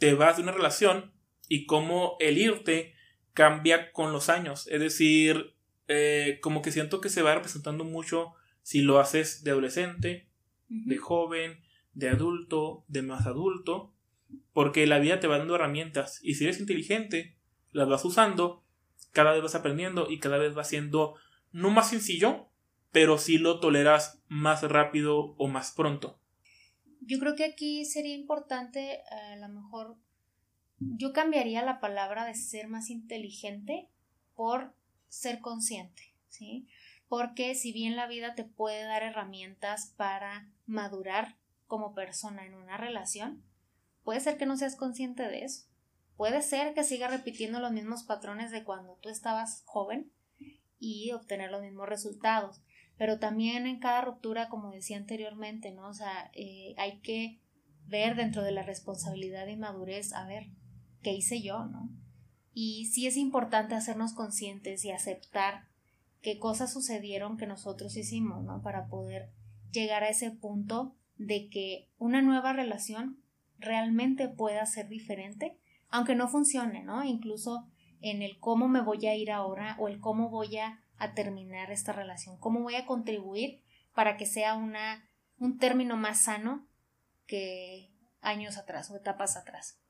te 0.03 0.15
vas 0.15 0.37
de 0.37 0.43
una 0.43 0.51
relación 0.51 1.13
y 1.49 1.67
cómo 1.67 2.17
el 2.19 2.39
irte 2.39 2.95
cambia 3.35 3.93
con 3.93 4.13
los 4.13 4.29
años. 4.29 4.67
Es 4.67 4.81
decir, 4.81 5.55
eh, 5.87 6.39
como 6.43 6.61
que 6.61 6.73
siento 6.73 7.01
que 7.01 7.09
se 7.09 7.23
va 7.23 7.35
representando 7.35 7.85
mucho 7.85 8.35
si 8.63 8.81
lo 8.81 8.99
haces 8.99 9.45
de 9.45 9.51
adolescente, 9.51 10.29
de 10.69 10.97
joven, 10.97 11.61
de 11.93 12.09
adulto, 12.09 12.85
de 12.89 13.03
más 13.03 13.27
adulto, 13.27 13.93
porque 14.53 14.87
la 14.87 14.99
vida 14.99 15.21
te 15.21 15.27
va 15.27 15.39
dando 15.39 15.55
herramientas 15.55 16.21
y 16.23 16.35
si 16.35 16.45
eres 16.45 16.61
inteligente, 16.61 17.37
las 17.73 17.89
vas 17.89 18.05
usando, 18.05 18.65
cada 19.13 19.33
vez 19.33 19.43
vas 19.43 19.55
aprendiendo 19.55 20.11
y 20.11 20.19
cada 20.19 20.39
vez 20.39 20.57
va 20.57 20.65
siendo 20.65 21.17
no 21.53 21.71
más 21.71 21.91
sencillo, 21.91 22.49
pero 22.91 23.19
sí 23.19 23.39
lo 23.39 23.61
toleras 23.61 24.23
más 24.29 24.63
rápido 24.63 25.35
o 25.37 25.49
más 25.49 25.73
pronto. 25.73 26.19
Yo 27.01 27.19
creo 27.19 27.35
que 27.35 27.45
aquí 27.45 27.85
sería 27.85 28.15
importante 28.15 29.01
a 29.11 29.37
lo 29.37 29.49
mejor 29.49 29.97
yo 30.79 31.13
cambiaría 31.13 31.65
la 31.65 31.81
palabra 31.81 32.25
de 32.25 32.35
ser 32.35 32.69
más 32.69 32.91
inteligente 32.91 33.89
por 34.35 34.75
ser 35.09 35.41
consciente, 35.41 36.15
¿sí? 36.29 36.67
Porque 37.13 37.55
si 37.55 37.73
bien 37.73 37.95
la 37.95 38.07
vida 38.07 38.35
te 38.35 38.43
puede 38.43 38.85
dar 38.85 39.03
herramientas 39.03 39.93
para 39.99 40.49
madurar 40.65 41.37
como 41.67 41.93
persona 41.93 42.47
en 42.47 42.55
una 42.55 42.79
relación, 42.79 43.45
puede 44.03 44.21
ser 44.21 44.39
que 44.39 44.47
no 44.47 44.57
seas 44.57 44.77
consciente 44.77 45.25
de 45.25 45.45
eso. 45.45 45.67
Puede 46.17 46.41
ser 46.41 46.73
que 46.73 46.85
sigas 46.85 47.11
repitiendo 47.11 47.61
los 47.61 47.71
mismos 47.71 48.05
patrones 48.05 48.51
de 48.51 48.65
cuando 48.65 48.95
tú 49.03 49.11
estabas 49.11 49.63
joven 49.67 50.11
y 50.79 51.13
obtener 51.13 51.51
los 51.51 51.61
mismos 51.61 51.87
resultados. 51.87 52.63
Pero 52.97 53.19
también 53.19 53.67
en 53.67 53.79
cada 53.79 54.01
ruptura, 54.01 54.49
como 54.49 54.71
decía 54.71 54.97
anteriormente, 54.97 55.71
¿no? 55.71 55.89
O 55.89 55.93
sea, 55.93 56.31
eh, 56.33 56.75
hay 56.79 57.01
que 57.01 57.43
ver 57.85 58.17
dentro 58.17 58.43
de 58.43 58.53
la 58.53 58.63
responsabilidad 58.63 59.49
y 59.49 59.57
madurez, 59.57 60.15
a 60.15 60.25
ver, 60.27 60.47
¿qué 61.03 61.13
hice 61.13 61.43
yo, 61.43 61.67
no? 61.67 61.91
Y 62.55 62.87
sí 62.87 63.07
es 63.07 63.19
importante 63.19 63.75
hacernos 63.75 64.15
conscientes 64.15 64.83
y 64.87 64.93
aceptar 64.93 65.71
qué 66.23 66.39
cosas 66.39 66.73
sucedieron 66.73 67.37
que 67.37 67.47
nosotros 67.47 67.97
hicimos, 67.97 68.43
¿no? 68.45 68.63
Para 68.63 68.87
poder 68.87 69.31
llegar 69.71 70.05
a 70.05 70.09
ese 70.09 70.31
punto 70.31 70.95
de 71.17 71.49
que 71.49 71.89
una 71.99 72.23
nueva 72.23 72.53
relación 72.53 73.23
realmente 73.59 74.29
pueda 74.29 74.65
ser 74.67 74.89
diferente, 74.89 75.59
aunque 75.89 76.15
no 76.15 76.29
funcione, 76.29 76.83
¿no? 76.83 77.05
Incluso 77.05 77.69
en 78.01 78.23
el 78.23 78.39
cómo 78.39 78.69
me 78.69 78.81
voy 78.81 79.07
a 79.07 79.15
ir 79.15 79.31
ahora 79.31 79.77
o 79.79 79.89
el 79.89 80.01
cómo 80.01 80.31
voy 80.31 80.57
a, 80.59 80.79
terminar 81.17 81.73
esta 81.73 81.93
relación, 81.93 82.39
cómo 82.39 82.61
voy 82.61 82.77
a 82.77 82.87
contribuir 82.87 83.61
para 83.93 84.17
que 84.17 84.25
sea 84.25 84.55
una, 84.55 85.11
un 85.37 85.59
término 85.59 85.97
más 85.97 86.21
sano 86.21 86.69
que 87.27 87.91
años 88.21 88.57
atrás 88.57 88.89
o 88.89 88.95
etapas 88.97 89.37
atrás 89.37 89.83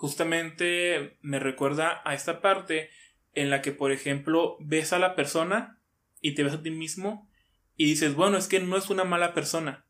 justamente 0.00 1.18
me 1.20 1.38
recuerda 1.38 2.00
a 2.06 2.14
esta 2.14 2.40
parte 2.40 2.88
en 3.34 3.50
la 3.50 3.62
que, 3.62 3.72
por 3.72 3.92
ejemplo, 3.92 4.56
ves 4.60 4.92
a 4.92 4.98
la 4.98 5.14
persona 5.14 5.78
y 6.20 6.34
te 6.34 6.42
ves 6.42 6.54
a 6.54 6.62
ti 6.62 6.70
mismo 6.70 7.28
y 7.76 7.86
dices, 7.86 8.14
bueno, 8.14 8.36
es 8.36 8.48
que 8.48 8.60
no 8.60 8.76
es 8.76 8.90
una 8.90 9.04
mala 9.04 9.34
persona. 9.34 9.86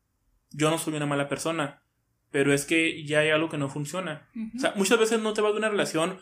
Yo 0.51 0.69
no 0.69 0.77
soy 0.77 0.93
una 0.93 1.05
mala 1.05 1.27
persona, 1.27 1.83
pero 2.29 2.53
es 2.53 2.65
que 2.65 3.03
ya 3.03 3.19
hay 3.19 3.29
algo 3.29 3.49
que 3.49 3.57
no 3.57 3.69
funciona. 3.69 4.29
O 4.55 4.59
sea, 4.59 4.73
muchas 4.75 4.99
veces 4.99 5.21
no 5.21 5.33
te 5.33 5.41
vas 5.41 5.53
de 5.53 5.59
una 5.59 5.69
relación 5.69 6.19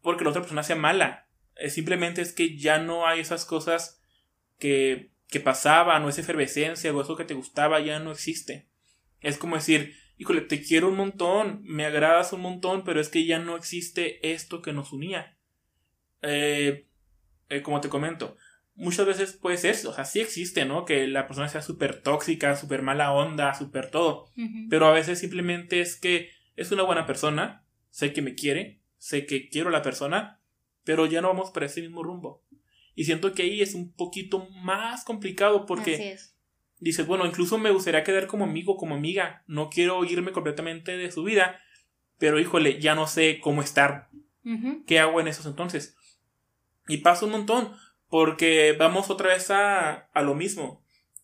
porque 0.00 0.24
la 0.24 0.30
otra 0.30 0.42
persona 0.42 0.62
sea 0.62 0.76
mala. 0.76 1.26
simplemente 1.68 2.22
es 2.22 2.32
que 2.32 2.56
ya 2.56 2.78
no 2.78 3.06
hay 3.06 3.20
esas 3.20 3.44
cosas 3.44 4.02
que, 4.58 5.12
que 5.28 5.40
pasaban 5.40 6.04
o 6.04 6.08
esa 6.08 6.22
efervescencia 6.22 6.92
o 6.92 7.00
eso 7.00 7.16
que 7.16 7.24
te 7.24 7.34
gustaba 7.34 7.80
ya 7.80 7.98
no 7.98 8.12
existe. 8.12 8.68
Es 9.20 9.36
como 9.36 9.56
decir, 9.56 9.94
híjole, 10.16 10.42
te 10.42 10.62
quiero 10.62 10.88
un 10.88 10.96
montón, 10.96 11.60
me 11.64 11.84
agradas 11.84 12.32
un 12.32 12.40
montón, 12.40 12.84
pero 12.84 13.00
es 13.00 13.08
que 13.08 13.24
ya 13.26 13.38
no 13.38 13.56
existe 13.56 14.32
esto 14.32 14.62
que 14.62 14.72
nos 14.72 14.92
unía. 14.92 15.36
Eh, 16.22 16.86
eh, 17.48 17.62
como 17.62 17.80
te 17.80 17.88
comento, 17.88 18.36
muchas 18.74 19.06
veces 19.06 19.32
puede 19.32 19.56
ser, 19.58 19.76
o 19.86 19.92
sea, 19.92 20.04
sí 20.04 20.20
existe, 20.20 20.64
¿no? 20.64 20.84
Que 20.84 21.06
la 21.06 21.26
persona 21.26 21.48
sea 21.48 21.62
súper 21.62 22.00
tóxica, 22.02 22.56
súper 22.56 22.82
mala 22.82 23.12
onda, 23.12 23.54
súper 23.54 23.90
todo. 23.90 24.26
Pero 24.68 24.86
a 24.86 24.92
veces 24.92 25.18
simplemente 25.18 25.80
es 25.80 25.96
que 25.96 26.30
es 26.56 26.72
una 26.72 26.82
buena 26.82 27.06
persona, 27.06 27.64
sé 27.90 28.12
que 28.12 28.22
me 28.22 28.34
quiere, 28.34 28.80
sé 28.98 29.26
que 29.26 29.48
quiero 29.48 29.68
a 29.68 29.72
la 29.72 29.82
persona, 29.82 30.40
pero 30.84 31.06
ya 31.06 31.20
no 31.20 31.28
vamos 31.28 31.50
por 31.50 31.64
ese 31.64 31.82
mismo 31.82 32.02
rumbo. 32.02 32.42
Y 32.94 33.04
siento 33.04 33.32
que 33.32 33.42
ahí 33.42 33.60
es 33.60 33.74
un 33.74 33.92
poquito 33.92 34.48
más 34.62 35.04
complicado 35.04 35.66
porque 35.66 36.16
dices, 36.80 37.06
bueno, 37.06 37.26
incluso 37.26 37.58
me 37.58 37.70
gustaría 37.70 38.04
quedar 38.04 38.26
como 38.26 38.44
amigo, 38.44 38.76
como 38.76 38.94
amiga, 38.94 39.44
no 39.46 39.70
quiero 39.70 40.04
irme 40.04 40.32
completamente 40.32 40.96
de 40.96 41.10
su 41.10 41.22
vida, 41.22 41.60
pero 42.18 42.38
híjole, 42.38 42.80
ya 42.80 42.94
no 42.94 43.06
sé 43.06 43.40
cómo 43.40 43.62
estar. 43.62 44.08
¿Qué 44.86 44.98
hago 44.98 45.20
en 45.20 45.28
esos 45.28 45.46
entonces? 45.46 45.96
Y 46.90 46.98
pasa 46.98 47.26
un 47.26 47.32
montón. 47.32 47.72
Porque 48.08 48.74
vamos 48.78 49.08
otra 49.08 49.28
vez 49.28 49.50
a, 49.50 49.92
a 49.92 50.22
lo 50.22 50.34
mismo. 50.34 50.82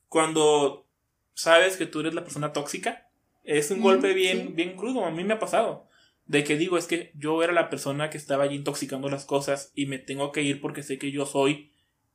Cuando 0.09 0.87
sabes 1.35 1.77
que 1.77 1.87
tú 1.87 2.01
eres 2.01 2.15
la 2.15 2.23
persona 2.23 2.53
tóxica, 2.53 3.11
es 3.43 3.71
un 3.71 3.81
golpe 3.81 4.15
bien, 4.15 4.55
bien 4.55 4.77
crudo. 4.77 5.05
A 5.05 5.11
mí 5.11 5.25
me 5.25 5.35
ha 5.35 5.39
pasado. 5.39 5.89
De 6.27 6.45
que 6.45 6.57
digo, 6.57 6.79
es 6.79 6.87
que 6.87 7.13
yo 7.15 7.43
era 7.43 7.53
la 7.53 7.71
persona 7.71 8.11
que 8.11 8.19
estaba 8.19 8.45
allí 8.45 8.57
intoxicando 8.57 9.09
las 9.09 9.25
cosas 9.25 9.73
y 9.75 9.87
me 9.87 9.99
tengo 9.99 10.33
que 10.33 10.43
ir 10.43 10.61
porque 10.61 10.83
sé 10.83 10.99
que 10.99 11.13
yo 11.13 11.27
soy 11.27 11.73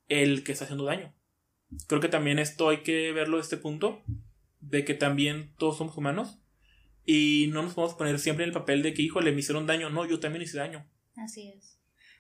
el 0.10 0.44
que 0.44 0.52
está 0.52 0.66
haciendo 0.66 0.86
daño. 0.86 1.14
Creo 1.88 2.02
que 2.02 2.10
también 2.10 2.40
esto 2.40 2.70
hay 2.70 2.84
que 2.84 3.14
verlo 3.14 3.38
de 3.38 3.44
este 3.44 3.56
punto, 3.56 4.04
de 4.60 4.84
que 4.84 4.94
también 4.94 5.54
todos 5.58 5.78
somos 5.78 5.98
humanos 5.98 6.40
y 7.06 7.50
no 7.52 7.64
nos 7.64 7.74
podemos 7.74 7.96
poner 7.96 8.20
siempre 8.20 8.44
en 8.44 8.50
el 8.50 8.54
papel 8.54 8.84
de 8.84 8.94
que, 8.94 9.02
híjole, 9.02 9.32
me 9.32 9.40
hicieron 9.40 9.66
daño. 9.66 9.90
No, 9.90 10.06
yo 10.06 10.20
también 10.20 10.44
hice 10.44 10.58
daño. 10.58 10.86
Así 11.16 11.48
es. 11.50 11.71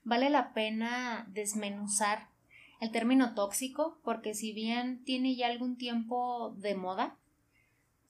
Vale 0.04 0.30
la 0.30 0.54
pena 0.54 1.28
desmenuzar 1.30 2.30
el 2.80 2.92
término 2.92 3.36
tóxico, 3.36 4.00
porque 4.04 4.34
si 4.34 4.54
bien 4.54 5.04
tiene 5.04 5.36
ya 5.36 5.48
algún 5.48 5.78
tiempo 5.78 6.56
de 6.58 6.76
moda, 6.76 7.18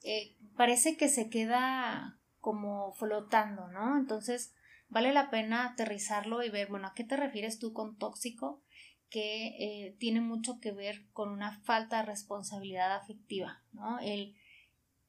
eh, 0.02 0.34
parece 0.56 0.96
que 0.96 1.08
se 1.08 1.28
queda 1.28 2.18
como 2.40 2.92
flotando, 2.94 3.68
¿no? 3.68 3.98
Entonces, 3.98 4.54
vale 4.88 5.12
la 5.12 5.30
pena 5.30 5.66
aterrizarlo 5.66 6.42
y 6.42 6.50
ver, 6.50 6.68
bueno, 6.68 6.88
¿a 6.88 6.94
qué 6.94 7.04
te 7.04 7.16
refieres 7.16 7.58
tú 7.58 7.72
con 7.72 7.96
tóxico? 7.98 8.62
Que 9.10 9.48
eh, 9.58 9.96
tiene 9.98 10.20
mucho 10.20 10.58
que 10.58 10.72
ver 10.72 11.04
con 11.12 11.30
una 11.30 11.60
falta 11.60 11.98
de 11.98 12.06
responsabilidad 12.06 12.96
afectiva, 12.96 13.62
¿no? 13.72 13.98
El 14.00 14.34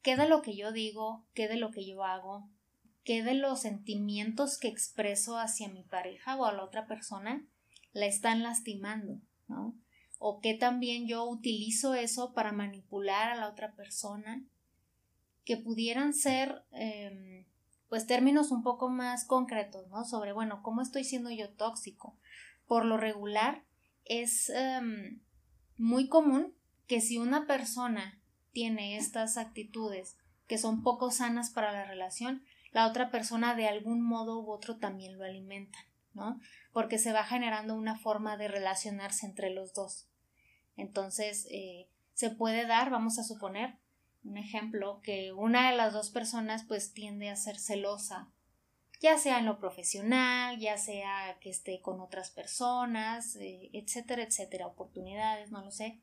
qué 0.02 0.16
de 0.16 0.28
lo 0.28 0.42
que 0.42 0.54
yo 0.54 0.72
digo, 0.72 1.24
qué 1.32 1.48
de 1.48 1.56
lo 1.56 1.70
que 1.70 1.86
yo 1.86 2.04
hago, 2.04 2.48
qué 3.04 3.22
de 3.22 3.34
los 3.34 3.60
sentimientos 3.60 4.58
que 4.58 4.68
expreso 4.68 5.38
hacia 5.38 5.68
mi 5.68 5.84
pareja 5.84 6.36
o 6.36 6.46
a 6.46 6.52
la 6.52 6.64
otra 6.64 6.86
persona 6.86 7.46
la 7.92 8.06
están 8.06 8.42
lastimando, 8.42 9.20
¿no? 9.46 9.78
O 10.18 10.40
que 10.40 10.54
también 10.54 11.06
yo 11.06 11.24
utilizo 11.24 11.94
eso 11.94 12.32
para 12.32 12.52
manipular 12.52 13.30
a 13.30 13.36
la 13.36 13.48
otra 13.48 13.74
persona, 13.74 14.44
que 15.44 15.58
pudieran 15.58 16.14
ser, 16.14 16.64
em, 16.72 17.46
pues, 17.88 18.06
términos 18.06 18.50
un 18.50 18.62
poco 18.62 18.88
más 18.88 19.26
concretos, 19.26 19.88
¿no? 19.88 20.04
Sobre, 20.04 20.32
bueno, 20.32 20.62
¿cómo 20.62 20.80
estoy 20.80 21.04
siendo 21.04 21.30
yo 21.30 21.50
tóxico? 21.50 22.18
Por 22.66 22.86
lo 22.86 22.96
regular, 22.96 23.64
es 24.06 24.50
em, 24.50 25.20
muy 25.76 26.08
común 26.08 26.54
que 26.86 27.00
si 27.00 27.18
una 27.18 27.46
persona 27.46 28.20
tiene 28.52 28.96
estas 28.96 29.36
actitudes 29.36 30.16
que 30.46 30.58
son 30.58 30.82
poco 30.82 31.10
sanas 31.10 31.50
para 31.50 31.72
la 31.72 31.84
relación, 31.84 32.42
la 32.74 32.86
otra 32.86 33.10
persona 33.10 33.54
de 33.54 33.66
algún 33.66 34.02
modo 34.02 34.40
u 34.40 34.50
otro 34.50 34.76
también 34.76 35.16
lo 35.16 35.24
alimenta, 35.24 35.78
¿no? 36.12 36.38
porque 36.74 36.98
se 36.98 37.12
va 37.12 37.24
generando 37.24 37.76
una 37.76 37.96
forma 37.96 38.36
de 38.36 38.48
relacionarse 38.48 39.24
entre 39.24 39.50
los 39.50 39.72
dos. 39.72 40.08
Entonces, 40.76 41.46
eh, 41.50 41.88
se 42.14 42.30
puede 42.30 42.66
dar, 42.66 42.90
vamos 42.90 43.18
a 43.18 43.24
suponer, 43.24 43.78
un 44.24 44.36
ejemplo, 44.36 45.00
que 45.02 45.32
una 45.32 45.70
de 45.70 45.76
las 45.76 45.92
dos 45.92 46.10
personas 46.10 46.64
pues 46.66 46.92
tiende 46.92 47.30
a 47.30 47.36
ser 47.36 47.60
celosa, 47.60 48.32
ya 49.00 49.18
sea 49.18 49.38
en 49.38 49.46
lo 49.46 49.60
profesional, 49.60 50.58
ya 50.58 50.76
sea 50.78 51.38
que 51.40 51.50
esté 51.50 51.80
con 51.80 52.00
otras 52.00 52.30
personas, 52.32 53.36
eh, 53.36 53.70
etcétera, 53.72 54.24
etcétera, 54.24 54.66
oportunidades, 54.66 55.52
no 55.52 55.62
lo 55.62 55.70
sé. 55.70 56.00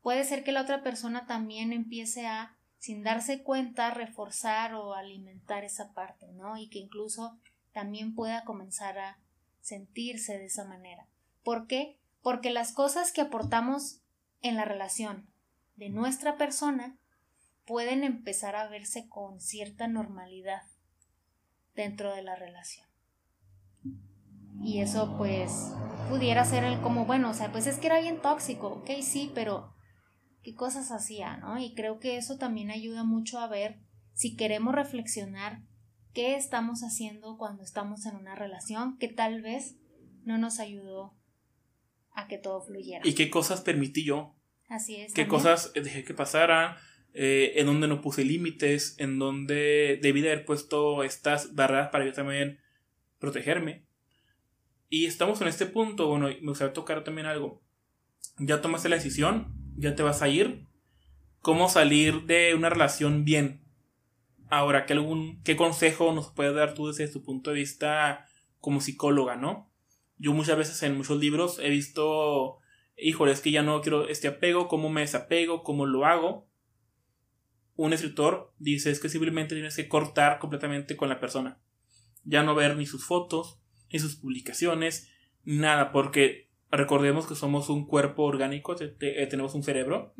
Puede 0.00 0.22
ser 0.22 0.44
que 0.44 0.52
la 0.52 0.62
otra 0.62 0.84
persona 0.84 1.26
también 1.26 1.72
empiece 1.72 2.26
a, 2.26 2.56
sin 2.84 3.02
darse 3.02 3.42
cuenta, 3.42 3.92
reforzar 3.92 4.74
o 4.74 4.92
alimentar 4.92 5.64
esa 5.64 5.94
parte, 5.94 6.30
¿no? 6.32 6.58
Y 6.58 6.68
que 6.68 6.78
incluso 6.78 7.38
también 7.72 8.14
pueda 8.14 8.44
comenzar 8.44 8.98
a 8.98 9.18
sentirse 9.62 10.36
de 10.36 10.44
esa 10.44 10.66
manera. 10.66 11.08
¿Por 11.42 11.66
qué? 11.66 11.98
Porque 12.20 12.50
las 12.50 12.72
cosas 12.72 13.10
que 13.10 13.22
aportamos 13.22 14.02
en 14.42 14.56
la 14.56 14.66
relación 14.66 15.26
de 15.76 15.88
nuestra 15.88 16.36
persona 16.36 16.98
pueden 17.64 18.04
empezar 18.04 18.54
a 18.54 18.68
verse 18.68 19.08
con 19.08 19.40
cierta 19.40 19.88
normalidad 19.88 20.64
dentro 21.74 22.14
de 22.14 22.20
la 22.20 22.36
relación. 22.36 22.86
Y 24.62 24.82
eso 24.82 25.16
pues 25.16 25.72
pudiera 26.10 26.44
ser 26.44 26.64
el 26.64 26.78
como, 26.82 27.06
bueno, 27.06 27.30
o 27.30 27.34
sea, 27.34 27.50
pues 27.50 27.66
es 27.66 27.78
que 27.78 27.86
era 27.86 28.00
bien 28.00 28.20
tóxico, 28.20 28.68
ok, 28.68 28.90
sí, 29.00 29.32
pero 29.34 29.72
qué 30.44 30.54
cosas 30.54 30.92
hacía, 30.92 31.38
¿no? 31.38 31.58
Y 31.58 31.74
creo 31.74 31.98
que 31.98 32.18
eso 32.18 32.36
también 32.36 32.70
ayuda 32.70 33.02
mucho 33.02 33.38
a 33.38 33.48
ver 33.48 33.78
si 34.12 34.36
queremos 34.36 34.74
reflexionar 34.74 35.62
qué 36.12 36.36
estamos 36.36 36.82
haciendo 36.82 37.36
cuando 37.38 37.64
estamos 37.64 38.06
en 38.06 38.14
una 38.14 38.36
relación 38.36 38.98
que 38.98 39.08
tal 39.08 39.42
vez 39.42 39.76
no 40.24 40.38
nos 40.38 40.60
ayudó 40.60 41.14
a 42.12 42.28
que 42.28 42.38
todo 42.38 42.60
fluyera. 42.60 43.00
¿Y 43.04 43.14
qué 43.14 43.30
cosas 43.30 43.62
permití 43.62 44.04
yo? 44.04 44.36
Así 44.68 44.96
es. 44.96 45.12
¿Qué 45.14 45.26
cosas 45.26 45.72
dejé 45.74 46.04
que 46.04 46.14
pasara? 46.14 46.78
Eh, 47.14 47.60
en 47.60 47.66
donde 47.66 47.88
no 47.88 48.00
puse 48.00 48.24
límites, 48.24 48.96
en 48.98 49.18
donde 49.18 49.98
debí 50.02 50.20
de 50.20 50.32
haber 50.32 50.44
puesto 50.44 51.04
estas 51.04 51.54
barreras 51.54 51.90
para 51.90 52.04
yo 52.04 52.12
también 52.12 52.60
protegerme. 53.18 53.86
Y 54.88 55.06
estamos 55.06 55.40
en 55.40 55.48
este 55.48 55.66
punto, 55.66 56.08
bueno, 56.08 56.26
me 56.26 56.48
gustaría 56.48 56.72
tocar 56.72 57.02
también 57.02 57.26
algo. 57.26 57.62
Ya 58.38 58.60
tomaste 58.60 58.88
la 58.88 58.96
decisión, 58.96 59.63
ya 59.76 59.94
te 59.94 60.02
vas 60.02 60.22
a 60.22 60.28
ir. 60.28 60.66
¿Cómo 61.40 61.68
salir 61.68 62.24
de 62.24 62.54
una 62.54 62.70
relación 62.70 63.24
bien? 63.24 63.64
Ahora, 64.48 64.86
¿qué, 64.86 64.94
algún, 64.94 65.42
¿qué 65.42 65.56
consejo 65.56 66.12
nos 66.12 66.30
puedes 66.30 66.54
dar 66.54 66.74
tú 66.74 66.86
desde 66.86 67.08
tu 67.08 67.22
punto 67.22 67.50
de 67.50 67.56
vista 67.56 68.26
como 68.60 68.80
psicóloga, 68.80 69.36
no? 69.36 69.70
Yo 70.16 70.32
muchas 70.32 70.56
veces 70.56 70.82
en 70.82 70.96
muchos 70.96 71.18
libros 71.18 71.58
he 71.58 71.68
visto, 71.70 72.58
híjole, 72.96 73.32
es 73.32 73.40
que 73.40 73.50
ya 73.50 73.62
no 73.62 73.80
quiero 73.82 74.08
este 74.08 74.28
apego, 74.28 74.68
cómo 74.68 74.88
me 74.88 75.02
desapego, 75.02 75.62
cómo 75.64 75.86
lo 75.86 76.06
hago. 76.06 76.48
Un 77.76 77.92
escritor 77.92 78.54
dice 78.58 78.90
es 78.90 79.00
que 79.00 79.08
simplemente 79.08 79.54
tienes 79.54 79.76
que 79.76 79.88
cortar 79.88 80.38
completamente 80.38 80.96
con 80.96 81.08
la 81.08 81.20
persona. 81.20 81.60
Ya 82.22 82.42
no 82.42 82.54
ver 82.54 82.76
ni 82.76 82.86
sus 82.86 83.04
fotos, 83.04 83.60
ni 83.92 83.98
sus 83.98 84.16
publicaciones, 84.16 85.10
nada, 85.42 85.92
porque 85.92 86.53
recordemos 86.76 87.26
que 87.26 87.34
somos 87.34 87.68
un 87.68 87.86
cuerpo 87.86 88.24
orgánico, 88.24 88.76
tenemos 88.76 89.54
un 89.54 89.62
cerebro, 89.62 90.14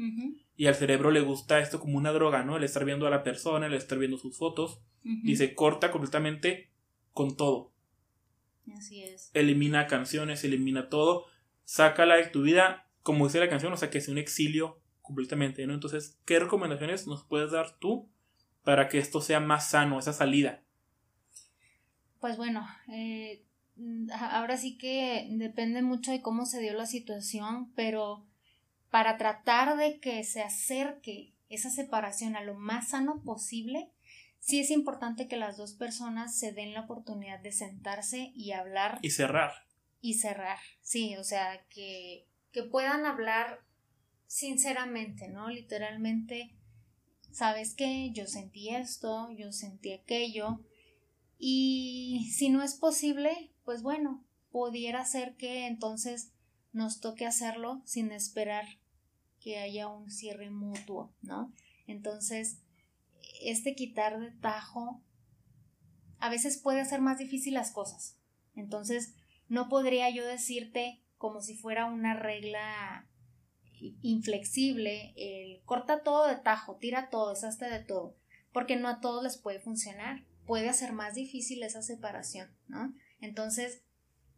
y 0.56 0.66
al 0.66 0.74
cerebro 0.74 1.10
le 1.10 1.20
gusta 1.20 1.58
esto 1.58 1.80
como 1.80 1.98
una 1.98 2.12
droga, 2.12 2.44
¿no? 2.44 2.56
El 2.56 2.64
estar 2.64 2.84
viendo 2.84 3.06
a 3.06 3.10
la 3.10 3.22
persona, 3.22 3.66
el 3.66 3.74
estar 3.74 3.98
viendo 3.98 4.18
sus 4.18 4.36
fotos. 4.36 4.80
Y 5.02 5.36
se 5.36 5.54
corta 5.54 5.90
completamente 5.90 6.70
con 7.12 7.36
todo. 7.36 7.72
Así 8.74 9.02
es. 9.02 9.30
Elimina 9.34 9.86
canciones, 9.86 10.44
elimina 10.44 10.88
todo. 10.88 11.26
Sácala 11.64 12.16
de 12.16 12.26
tu 12.26 12.42
vida, 12.42 12.88
como 13.02 13.26
dice 13.26 13.40
la 13.40 13.48
canción, 13.48 13.72
o 13.72 13.76
sea, 13.76 13.90
que 13.90 13.98
es 13.98 14.08
un 14.08 14.18
exilio 14.18 14.80
completamente, 15.02 15.66
¿no? 15.66 15.74
Entonces, 15.74 16.18
¿qué 16.24 16.38
recomendaciones 16.38 17.06
nos 17.06 17.24
puedes 17.24 17.50
dar 17.50 17.78
tú 17.78 18.08
para 18.62 18.88
que 18.88 18.98
esto 18.98 19.20
sea 19.20 19.40
más 19.40 19.70
sano, 19.70 19.98
esa 19.98 20.14
salida? 20.14 20.62
Pues 22.20 22.38
bueno, 22.38 22.66
eh, 22.90 23.44
ahora 24.12 24.56
sí 24.56 24.76
que 24.76 25.26
depende 25.30 25.82
mucho 25.82 26.10
de 26.10 26.22
cómo 26.22 26.46
se 26.46 26.60
dio 26.60 26.74
la 26.74 26.86
situación, 26.86 27.72
pero 27.74 28.26
para 28.90 29.16
tratar 29.16 29.76
de 29.76 29.98
que 29.98 30.22
se 30.24 30.42
acerque 30.42 31.34
esa 31.48 31.70
separación 31.70 32.36
a 32.36 32.42
lo 32.42 32.54
más 32.54 32.90
sano 32.90 33.22
posible, 33.22 33.90
sí 34.38 34.60
es 34.60 34.70
importante 34.70 35.26
que 35.26 35.36
las 35.36 35.56
dos 35.56 35.72
personas 35.72 36.38
se 36.38 36.52
den 36.52 36.74
la 36.74 36.82
oportunidad 36.82 37.40
de 37.40 37.52
sentarse 37.52 38.32
y 38.34 38.52
hablar. 38.52 38.98
Y 39.02 39.10
cerrar. 39.10 39.52
Y 40.00 40.14
cerrar, 40.14 40.58
sí, 40.82 41.16
o 41.16 41.24
sea, 41.24 41.64
que, 41.70 42.26
que 42.52 42.62
puedan 42.62 43.06
hablar 43.06 43.60
sinceramente, 44.26 45.28
¿no? 45.28 45.48
Literalmente, 45.48 46.54
¿sabes 47.30 47.74
qué? 47.74 48.10
Yo 48.12 48.26
sentí 48.26 48.68
esto, 48.68 49.30
yo 49.32 49.50
sentí 49.50 49.92
aquello. 49.92 50.60
Y 51.38 52.30
si 52.32 52.50
no 52.50 52.62
es 52.62 52.74
posible, 52.74 53.53
pues 53.64 53.82
bueno, 53.82 54.24
pudiera 54.50 55.04
ser 55.04 55.36
que 55.36 55.66
entonces 55.66 56.32
nos 56.72 57.00
toque 57.00 57.26
hacerlo 57.26 57.82
sin 57.84 58.12
esperar 58.12 58.66
que 59.40 59.58
haya 59.58 59.88
un 59.88 60.10
cierre 60.10 60.50
mutuo, 60.50 61.12
¿no? 61.22 61.52
Entonces, 61.86 62.58
este 63.42 63.74
quitar 63.74 64.18
de 64.18 64.30
tajo 64.30 65.02
a 66.18 66.30
veces 66.30 66.58
puede 66.58 66.80
hacer 66.80 67.00
más 67.00 67.18
difícil 67.18 67.54
las 67.54 67.70
cosas. 67.70 68.16
Entonces, 68.54 69.14
no 69.48 69.68
podría 69.68 70.08
yo 70.10 70.26
decirte 70.26 71.02
como 71.18 71.42
si 71.42 71.54
fuera 71.54 71.86
una 71.86 72.14
regla 72.14 73.08
inflexible, 74.02 75.12
el 75.16 75.62
corta 75.64 76.02
todo 76.02 76.26
de 76.26 76.36
tajo, 76.36 76.76
tira 76.76 77.10
todo, 77.10 77.30
deshazte 77.30 77.66
de 77.66 77.80
todo, 77.80 78.16
porque 78.52 78.76
no 78.76 78.88
a 78.88 79.00
todos 79.00 79.22
les 79.22 79.36
puede 79.36 79.60
funcionar, 79.60 80.24
puede 80.46 80.68
hacer 80.68 80.92
más 80.92 81.14
difícil 81.14 81.62
esa 81.62 81.82
separación, 81.82 82.50
¿no? 82.68 82.94
Entonces, 83.20 83.82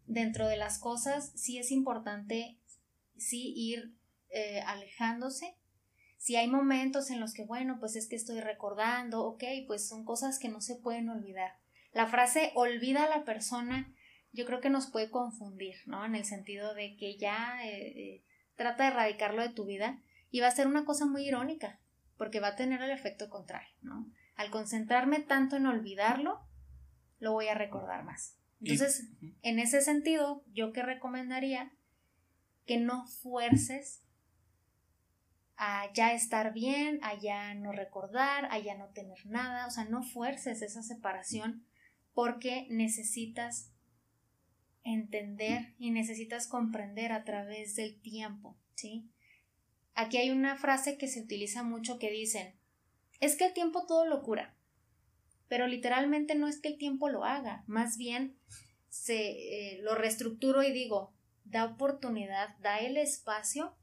dentro 0.06 0.46
de 0.48 0.56
las 0.56 0.78
cosas, 0.78 1.32
sí 1.34 1.58
es 1.58 1.70
importante, 1.70 2.58
sí 3.16 3.52
ir 3.56 3.96
eh, 4.30 4.60
alejándose. 4.60 5.56
Si 6.16 6.36
hay 6.36 6.48
momentos 6.48 7.10
en 7.10 7.20
los 7.20 7.34
que, 7.34 7.44
bueno, 7.44 7.78
pues 7.78 7.96
es 7.96 8.08
que 8.08 8.16
estoy 8.16 8.40
recordando, 8.40 9.24
ok, 9.24 9.44
pues 9.66 9.86
son 9.88 10.04
cosas 10.04 10.38
que 10.38 10.48
no 10.48 10.60
se 10.60 10.76
pueden 10.76 11.08
olvidar. 11.08 11.52
La 11.92 12.06
frase 12.06 12.52
olvida 12.54 13.04
a 13.04 13.08
la 13.08 13.24
persona, 13.24 13.94
yo 14.32 14.44
creo 14.44 14.60
que 14.60 14.70
nos 14.70 14.86
puede 14.90 15.10
confundir, 15.10 15.76
¿no? 15.86 16.04
En 16.04 16.14
el 16.14 16.24
sentido 16.24 16.74
de 16.74 16.96
que 16.96 17.16
ya 17.16 17.64
eh, 17.64 17.86
eh, 17.86 18.24
trata 18.54 18.84
de 18.84 18.90
erradicarlo 18.90 19.42
de 19.42 19.50
tu 19.50 19.64
vida 19.64 20.02
y 20.30 20.40
va 20.40 20.48
a 20.48 20.50
ser 20.50 20.66
una 20.66 20.84
cosa 20.84 21.06
muy 21.06 21.26
irónica, 21.26 21.80
porque 22.16 22.40
va 22.40 22.48
a 22.48 22.56
tener 22.56 22.82
el 22.82 22.90
efecto 22.90 23.30
contrario, 23.30 23.74
¿no? 23.80 24.10
Al 24.34 24.50
concentrarme 24.50 25.20
tanto 25.20 25.56
en 25.56 25.66
olvidarlo, 25.66 26.40
lo 27.18 27.32
voy 27.32 27.48
a 27.48 27.54
recordar 27.54 28.04
más. 28.04 28.36
Entonces, 28.60 29.08
en 29.42 29.58
ese 29.58 29.80
sentido, 29.82 30.44
yo 30.52 30.72
que 30.72 30.82
recomendaría 30.82 31.72
que 32.64 32.78
no 32.78 33.06
fuerces 33.06 34.02
a 35.56 35.92
ya 35.94 36.12
estar 36.12 36.52
bien, 36.52 36.98
a 37.02 37.18
ya 37.18 37.54
no 37.54 37.72
recordar, 37.72 38.46
a 38.50 38.58
ya 38.58 38.76
no 38.76 38.88
tener 38.88 39.24
nada, 39.26 39.66
o 39.66 39.70
sea, 39.70 39.84
no 39.84 40.02
fuerces 40.02 40.62
esa 40.62 40.82
separación 40.82 41.64
porque 42.12 42.66
necesitas 42.70 43.72
entender 44.84 45.74
y 45.78 45.90
necesitas 45.90 46.46
comprender 46.46 47.12
a 47.12 47.24
través 47.24 47.74
del 47.76 48.00
tiempo, 48.00 48.56
¿sí? 48.74 49.10
Aquí 49.94 50.18
hay 50.18 50.30
una 50.30 50.56
frase 50.56 50.98
que 50.98 51.08
se 51.08 51.20
utiliza 51.20 51.62
mucho 51.62 51.98
que 51.98 52.10
dicen, 52.10 52.54
es 53.20 53.36
que 53.36 53.46
el 53.46 53.54
tiempo 53.54 53.86
todo 53.86 54.06
lo 54.06 54.22
cura, 54.22 54.55
pero 55.48 55.66
literalmente 55.66 56.34
no 56.34 56.48
es 56.48 56.60
que 56.60 56.68
el 56.68 56.78
tiempo 56.78 57.08
lo 57.08 57.24
haga, 57.24 57.64
más 57.66 57.96
bien 57.96 58.36
se 58.88 59.74
eh, 59.74 59.78
lo 59.82 59.94
reestructuro 59.94 60.62
y 60.62 60.72
digo, 60.72 61.12
da 61.44 61.64
oportunidad, 61.64 62.56
da 62.58 62.78
el 62.78 62.96
espacio 62.96 63.76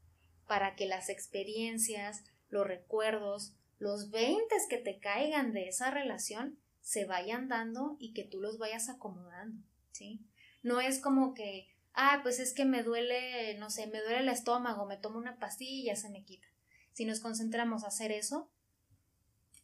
para 0.46 0.74
que 0.74 0.86
las 0.86 1.08
experiencias, 1.08 2.24
los 2.48 2.66
recuerdos, 2.66 3.54
los 3.78 4.10
veintes 4.10 4.66
que 4.68 4.78
te 4.78 4.98
caigan 4.98 5.52
de 5.52 5.68
esa 5.68 5.90
relación 5.90 6.58
se 6.80 7.06
vayan 7.06 7.48
dando 7.48 7.96
y 7.98 8.12
que 8.12 8.24
tú 8.24 8.40
los 8.40 8.58
vayas 8.58 8.88
acomodando, 8.88 9.62
¿sí? 9.92 10.20
No 10.62 10.80
es 10.80 10.98
como 10.98 11.34
que, 11.34 11.68
ah, 11.94 12.20
pues 12.22 12.38
es 12.38 12.52
que 12.52 12.64
me 12.64 12.82
duele, 12.82 13.56
no 13.58 13.70
sé, 13.70 13.86
me 13.86 14.00
duele 14.00 14.18
el 14.18 14.28
estómago, 14.28 14.86
me 14.86 14.98
tomo 14.98 15.18
una 15.18 15.38
pastilla 15.38 15.72
y 15.72 15.84
ya 15.84 15.96
se 15.96 16.10
me 16.10 16.24
quita. 16.24 16.46
Si 16.92 17.04
nos 17.04 17.20
concentramos 17.20 17.84
a 17.84 17.88
hacer 17.88 18.12
eso, 18.12 18.50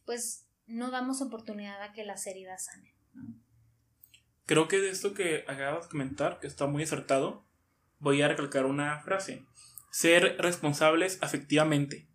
pues 0.05 0.45
no 0.71 0.91
damos 0.91 1.21
oportunidad 1.21 1.81
a 1.81 1.93
que 1.93 2.05
las 2.05 2.25
heridas 2.27 2.65
sanen. 2.65 2.93
Creo 4.45 4.67
que 4.67 4.79
de 4.79 4.89
esto 4.89 5.13
que 5.13 5.45
acabas 5.47 5.83
de 5.83 5.89
comentar, 5.89 6.39
que 6.39 6.47
está 6.47 6.67
muy 6.67 6.83
acertado, 6.83 7.45
voy 7.99 8.21
a 8.21 8.27
recalcar 8.27 8.65
una 8.65 8.99
frase. 8.99 9.45
Ser 9.91 10.37
responsables 10.39 11.19
afectivamente. 11.21 12.07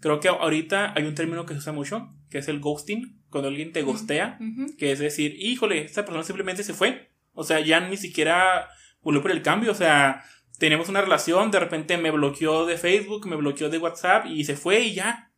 Creo 0.00 0.20
que 0.20 0.28
ahorita 0.28 0.92
hay 0.94 1.04
un 1.04 1.14
término 1.14 1.46
que 1.46 1.54
se 1.54 1.60
usa 1.60 1.72
mucho, 1.72 2.14
que 2.30 2.38
es 2.38 2.48
el 2.48 2.60
ghosting, 2.60 3.22
cuando 3.30 3.48
alguien 3.48 3.72
te 3.72 3.82
ghostea, 3.82 4.38
que 4.78 4.92
es 4.92 4.98
decir, 4.98 5.34
híjole, 5.38 5.84
esta 5.84 6.04
persona 6.04 6.24
simplemente 6.24 6.62
se 6.62 6.74
fue, 6.74 7.10
o 7.32 7.44
sea, 7.44 7.60
ya 7.60 7.80
ni 7.80 7.96
siquiera 7.96 8.68
volvió 9.02 9.22
por 9.22 9.30
el 9.30 9.42
cambio. 9.42 9.72
O 9.72 9.74
sea, 9.74 10.24
tenemos 10.58 10.88
una 10.88 11.02
relación, 11.02 11.50
de 11.50 11.60
repente 11.60 11.98
me 11.98 12.10
bloqueó 12.10 12.66
de 12.66 12.78
Facebook, 12.78 13.26
me 13.26 13.36
bloqueó 13.36 13.68
de 13.68 13.78
WhatsApp 13.78 14.26
y 14.26 14.44
se 14.44 14.56
fue 14.56 14.80
y 14.80 14.94
ya. 14.94 15.32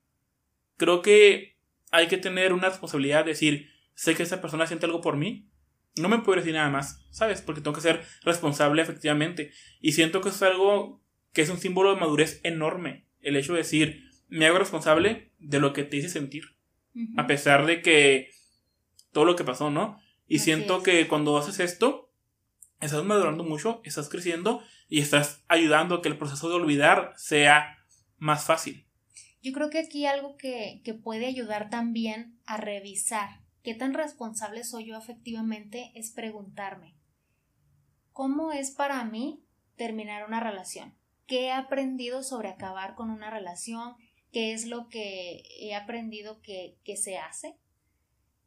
Creo 0.76 1.02
que 1.02 1.57
hay 1.90 2.08
que 2.08 2.18
tener 2.18 2.52
una 2.52 2.68
responsabilidad 2.68 3.24
de 3.24 3.30
decir, 3.30 3.70
sé 3.94 4.14
que 4.14 4.22
esa 4.22 4.40
persona 4.40 4.66
siente 4.66 4.86
algo 4.86 5.00
por 5.00 5.16
mí, 5.16 5.48
no 5.96 6.08
me 6.08 6.18
puedo 6.18 6.38
decir 6.38 6.54
nada 6.54 6.70
más, 6.70 7.04
¿sabes? 7.10 7.42
Porque 7.42 7.60
tengo 7.60 7.74
que 7.74 7.80
ser 7.80 8.04
responsable 8.22 8.82
efectivamente. 8.82 9.52
Y 9.80 9.92
siento 9.92 10.20
que 10.20 10.28
es 10.28 10.42
algo 10.42 11.02
que 11.32 11.42
es 11.42 11.50
un 11.50 11.58
símbolo 11.58 11.94
de 11.94 12.00
madurez 12.00 12.40
enorme. 12.44 13.06
El 13.20 13.36
hecho 13.36 13.52
de 13.52 13.58
decir, 13.58 14.04
me 14.28 14.46
hago 14.46 14.58
responsable 14.58 15.32
de 15.38 15.60
lo 15.60 15.72
que 15.72 15.84
te 15.84 15.96
hice 15.96 16.08
sentir. 16.08 16.56
A 17.16 17.28
pesar 17.28 17.64
de 17.66 17.80
que 17.80 18.30
todo 19.12 19.24
lo 19.24 19.36
que 19.36 19.44
pasó, 19.44 19.70
¿no? 19.70 20.00
Y 20.26 20.40
siento 20.40 20.82
que 20.82 21.06
cuando 21.06 21.38
haces 21.38 21.60
esto, 21.60 22.12
estás 22.80 23.04
madurando 23.04 23.44
mucho, 23.44 23.80
estás 23.84 24.08
creciendo 24.08 24.62
y 24.88 25.00
estás 25.00 25.44
ayudando 25.46 25.96
a 25.96 26.02
que 26.02 26.08
el 26.08 26.18
proceso 26.18 26.48
de 26.48 26.56
olvidar 26.56 27.12
sea 27.16 27.78
más 28.16 28.44
fácil. 28.44 28.87
Yo 29.42 29.52
creo 29.52 29.70
que 29.70 29.78
aquí 29.78 30.06
algo 30.06 30.36
que, 30.36 30.80
que 30.84 30.94
puede 30.94 31.26
ayudar 31.26 31.70
también 31.70 32.38
a 32.44 32.56
revisar 32.56 33.40
qué 33.62 33.74
tan 33.74 33.94
responsable 33.94 34.64
soy 34.64 34.86
yo 34.86 34.96
efectivamente 34.96 35.92
es 35.94 36.10
preguntarme, 36.10 36.96
¿cómo 38.12 38.52
es 38.52 38.70
para 38.70 39.02
mí 39.04 39.44
terminar 39.76 40.26
una 40.26 40.40
relación? 40.40 40.94
¿Qué 41.26 41.46
he 41.46 41.52
aprendido 41.52 42.22
sobre 42.22 42.48
acabar 42.48 42.94
con 42.94 43.10
una 43.10 43.30
relación? 43.30 43.94
¿Qué 44.32 44.52
es 44.52 44.66
lo 44.66 44.88
que 44.88 45.42
he 45.60 45.74
aprendido 45.74 46.40
que, 46.40 46.78
que 46.84 46.96
se 46.96 47.18
hace? 47.18 47.56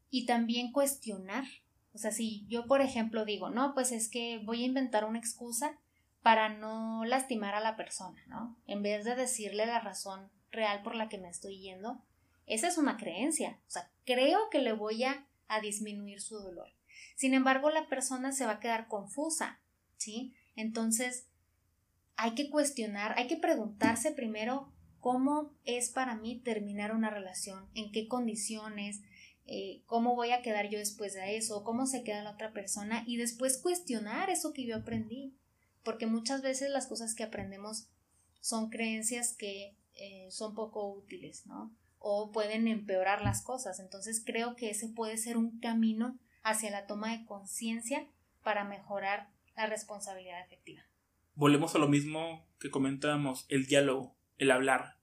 Y 0.10 0.26
también 0.26 0.72
cuestionar 0.72 1.46
o 1.94 1.98
sea, 1.98 2.12
si 2.12 2.46
yo, 2.48 2.68
por 2.68 2.82
ejemplo, 2.82 3.26
digo, 3.26 3.50
no, 3.50 3.74
pues 3.74 3.92
es 3.92 4.10
que 4.10 4.40
voy 4.44 4.64
a 4.64 4.68
inventar 4.68 5.06
una 5.06 5.20
excusa 5.20 5.78
para 6.22 6.50
no 6.50 7.04
lastimar 7.04 7.56
a 7.56 7.60
la 7.60 7.76
persona, 7.76 8.22
¿no? 8.28 8.58
En 8.66 8.82
vez 8.82 9.04
de 9.04 9.16
decirle 9.16 9.66
la 9.66 9.80
razón 9.80 10.30
real 10.52 10.82
por 10.84 10.96
la 10.96 11.10
que 11.10 11.18
me 11.18 11.30
estoy 11.30 11.60
yendo, 11.60 12.04
esa 12.46 12.68
es 12.68 12.78
una 12.78 12.98
creencia. 12.98 13.60
O 13.68 13.72
sea, 13.72 13.92
creo 14.06 14.50
que 14.50 14.60
le 14.60 14.74
voy 14.74 15.04
a, 15.04 15.28
a 15.48 15.62
disminuir 15.62 16.22
su 16.22 16.38
dolor. 16.38 16.70
Sin 17.16 17.34
embargo, 17.34 17.70
la 17.70 17.88
persona 17.88 18.32
se 18.32 18.46
va 18.46 18.54
a 18.54 18.60
quedar 18.60 18.88
confusa, 18.88 19.62
¿sí? 19.98 20.34
Entonces, 20.56 21.28
hay 22.16 22.36
que 22.36 22.50
cuestionar, 22.50 23.18
hay 23.18 23.28
que 23.28 23.38
preguntarse 23.38 24.12
primero 24.12 24.72
cómo 25.00 25.54
es 25.66 25.90
para 25.90 26.16
mí 26.16 26.40
terminar 26.40 26.96
una 26.96 27.10
relación, 27.10 27.70
en 27.74 27.92
qué 27.92 28.08
condiciones, 28.08 29.02
eh, 29.46 29.82
cómo 29.88 30.16
voy 30.16 30.32
a 30.32 30.42
quedar 30.42 30.70
yo 30.70 30.78
después 30.78 31.14
de 31.14 31.36
eso, 31.36 31.64
cómo 31.64 31.88
se 31.88 32.04
queda 32.04 32.24
la 32.24 32.32
otra 32.32 32.54
persona 32.54 33.04
y 33.08 33.18
después 33.18 33.58
cuestionar 33.58 34.30
eso 34.30 34.54
que 34.54 34.66
yo 34.66 34.76
aprendí, 34.76 35.36
porque 35.84 36.06
muchas 36.06 36.42
veces 36.42 36.70
las 36.70 36.88
cosas 36.88 37.16
que 37.16 37.24
aprendemos 37.24 37.88
son 38.40 38.70
creencias 38.70 39.36
que 39.36 39.76
eh, 40.02 40.28
son 40.32 40.56
poco 40.56 40.92
útiles, 40.92 41.46
¿no? 41.46 41.72
O 42.00 42.32
pueden 42.32 42.68
empeorar 42.68 43.22
las 43.22 43.44
cosas. 43.44 43.80
Entonces 43.80 44.22
creo 44.26 44.56
que 44.56 44.72
ese 44.72 44.90
puede 44.90 45.18
ser 45.18 45.38
un 45.38 45.60
camino 45.60 46.18
hacia 46.44 46.72
la 46.72 46.88
toma 46.88 47.16
de 47.16 47.26
conciencia 47.26 48.08
para 48.44 48.64
mejorar 48.64 49.30
la 49.56 49.68
responsabilidad 49.68 50.44
efectiva. 50.44 50.82
Volvemos 51.36 51.76
a 51.76 51.80
lo 51.80 51.88
mismo 51.88 52.46
que 52.60 52.72
comentábamos, 52.72 53.46
el 53.50 53.66
diálogo, 53.66 54.16
el 54.38 54.52
hablar, 54.52 54.98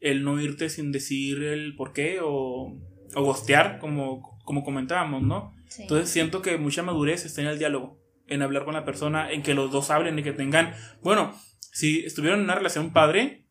el 0.00 0.24
no 0.24 0.38
irte 0.40 0.68
sin 0.68 0.92
decir 0.92 1.42
el 1.42 1.74
por 1.74 1.94
qué 1.94 2.20
o 2.22 2.76
o 3.14 3.22
gostear, 3.22 3.78
como, 3.78 4.38
como 4.44 4.64
comentábamos, 4.64 5.22
¿no? 5.22 5.54
Entonces 5.78 6.10
siento 6.10 6.42
que 6.42 6.56
mucha 6.58 6.82
madurez 6.82 7.24
está 7.24 7.40
en 7.42 7.48
el 7.48 7.58
diálogo, 7.58 8.00
en 8.26 8.42
hablar 8.42 8.64
con 8.64 8.74
la 8.74 8.84
persona, 8.84 9.30
en 9.30 9.42
que 9.42 9.54
los 9.54 9.70
dos 9.70 9.90
hablen 9.90 10.18
y 10.18 10.22
que 10.22 10.32
tengan, 10.32 10.74
bueno, 11.02 11.34
si 11.72 12.00
estuvieron 12.00 12.40
en 12.40 12.44
una 12.44 12.54
relación 12.54 12.92
padre, 12.92 13.46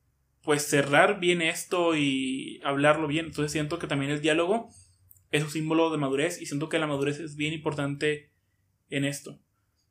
pues 0.47 0.65
cerrar 0.65 1.19
bien 1.19 1.41
esto 1.41 1.97
y 1.97 2.62
hablarlo 2.63 3.10
bien. 3.10 3.25
Entonces 3.25 3.51
siento 3.51 3.79
que 3.79 3.88
también 3.88 4.12
el 4.12 4.21
diálogo 4.21 4.69
es 5.29 5.43
un 5.43 5.49
símbolo 5.49 5.91
de 5.91 5.97
madurez 5.97 6.41
y 6.41 6.45
siento 6.45 6.69
que 6.69 6.79
la 6.79 6.88
madurez 6.88 7.19
es 7.19 7.36
bien 7.36 7.51
importante 7.51 8.31
en 8.89 9.03
esto. 9.03 9.41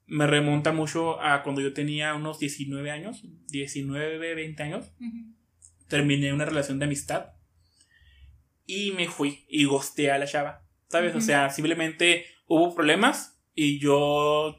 Me 0.06 0.26
remonta 0.26 0.72
mucho 0.72 1.20
a 1.20 1.42
cuando 1.42 1.60
yo 1.60 1.74
tenía 1.74 2.14
unos 2.14 2.38
19 2.38 2.90
años, 2.90 3.22
19, 3.48 4.34
20 4.34 4.62
años. 4.62 4.86
Terminé 5.88 6.32
una 6.32 6.46
relación 6.46 6.78
de 6.78 6.86
amistad 6.86 7.34
y 8.64 8.92
me 8.92 9.08
fui 9.08 9.44
y 9.50 9.66
gosteé 9.66 10.10
a 10.10 10.16
la 10.16 10.26
chava. 10.26 10.66
¿Sabes? 10.88 11.14
O 11.14 11.20
sea, 11.20 11.50
simplemente 11.50 12.24
hubo 12.46 12.74
problemas 12.74 13.38
y 13.54 13.78
yo 13.78 14.58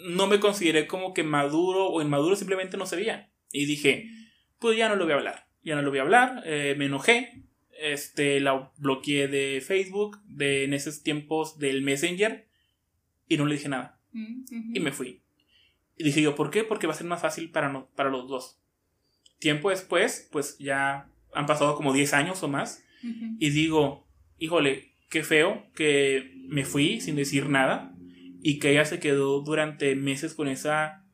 no 0.00 0.26
me 0.26 0.40
consideré 0.40 0.88
como 0.88 1.14
que 1.14 1.22
maduro 1.22 1.90
o 1.90 2.02
inmaduro, 2.02 2.34
simplemente 2.34 2.76
no 2.76 2.86
sabía. 2.86 3.30
Y 3.52 3.66
dije, 3.66 4.10
pues 4.58 4.76
ya 4.76 4.88
no 4.88 4.96
lo 4.96 5.04
voy 5.04 5.12
a 5.12 5.16
hablar. 5.16 5.48
Ya 5.62 5.74
no 5.76 5.82
lo 5.82 5.90
voy 5.90 5.98
a 5.98 6.02
hablar. 6.02 6.42
Eh, 6.44 6.74
me 6.78 6.86
enojé. 6.86 7.44
Este, 7.78 8.40
la 8.40 8.72
bloqueé 8.78 9.28
de 9.28 9.60
Facebook, 9.60 10.18
de 10.24 10.64
en 10.64 10.72
esos 10.72 11.02
tiempos 11.02 11.58
del 11.58 11.82
Messenger. 11.82 12.48
Y 13.28 13.36
no 13.36 13.46
le 13.46 13.54
dije 13.56 13.68
nada. 13.68 14.00
Y 14.12 14.80
me 14.80 14.92
fui. 14.92 15.22
Y 15.98 16.04
dije 16.04 16.22
yo, 16.22 16.34
¿por 16.34 16.50
qué? 16.50 16.64
Porque 16.64 16.86
va 16.86 16.94
a 16.94 16.96
ser 16.96 17.06
más 17.06 17.20
fácil 17.20 17.50
para, 17.50 17.70
no, 17.70 17.90
para 17.94 18.10
los 18.10 18.28
dos. 18.28 18.60
Tiempo 19.38 19.70
después, 19.70 20.28
pues 20.32 20.56
ya 20.58 21.10
han 21.34 21.46
pasado 21.46 21.76
como 21.76 21.92
10 21.92 22.14
años 22.14 22.42
o 22.42 22.48
más 22.48 22.82
y 23.38 23.50
digo, 23.50 24.08
híjole, 24.38 24.94
qué 25.08 25.22
feo 25.22 25.66
que 25.74 26.32
me 26.48 26.64
fui 26.64 27.00
sin 27.00 27.14
decir 27.16 27.48
nada 27.48 27.94
y 28.42 28.58
que 28.58 28.70
ella 28.70 28.84
se 28.84 28.98
quedó 28.98 29.40
durante 29.42 29.94
meses 29.94 30.34
con 30.34 30.48
esa 30.48 31.04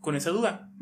con 0.00 0.16
esa 0.16 0.30
duda. 0.30 0.72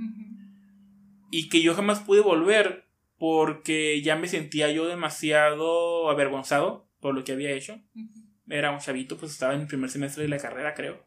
Y 1.37 1.49
que 1.49 1.63
yo 1.63 1.75
jamás 1.75 1.99
pude 1.99 2.21
volver 2.21 2.87
porque 3.19 4.01
ya 4.03 4.15
me 4.15 4.29
sentía 4.29 4.71
yo 4.71 4.87
demasiado 4.87 6.09
avergonzado 6.09 6.89
por 7.01 7.13
lo 7.13 7.25
que 7.25 7.33
había 7.33 7.51
hecho. 7.51 7.81
Era 8.49 8.71
un 8.71 8.79
chavito, 8.79 9.17
pues 9.19 9.33
estaba 9.33 9.53
en 9.53 9.63
el 9.63 9.67
primer 9.67 9.91
semestre 9.91 10.23
de 10.23 10.29
la 10.29 10.39
carrera, 10.39 10.75
creo. 10.75 11.05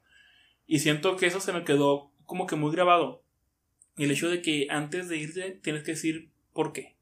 Y 0.65 0.79
siento 0.79 1.15
que 1.15 1.27
eso 1.27 1.39
se 1.39 1.53
me 1.53 1.63
quedó 1.63 2.11
como 2.25 2.45
que 2.45 2.57
muy 2.57 2.73
grabado. 2.73 3.23
El 3.95 4.11
hecho 4.11 4.29
de 4.29 4.41
que 4.41 4.67
antes 4.69 5.07
de 5.07 5.15
irte 5.15 5.51
tienes 5.63 5.83
que 5.83 5.91
decir 5.91 6.33
por 6.51 6.73
qué. 6.73 6.97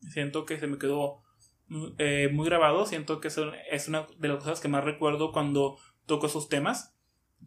Siento 0.00 0.44
que 0.44 0.58
se 0.58 0.66
me 0.66 0.78
quedó 0.78 1.22
eh, 1.98 2.30
muy 2.32 2.46
grabado. 2.46 2.84
Siento 2.84 3.20
que 3.20 3.28
eso 3.28 3.52
es 3.70 3.86
una 3.86 4.08
de 4.18 4.26
las 4.26 4.38
cosas 4.38 4.58
que 4.58 4.66
más 4.66 4.82
recuerdo 4.82 5.30
cuando 5.30 5.78
toco 6.04 6.26
esos 6.26 6.48
temas. 6.48 6.93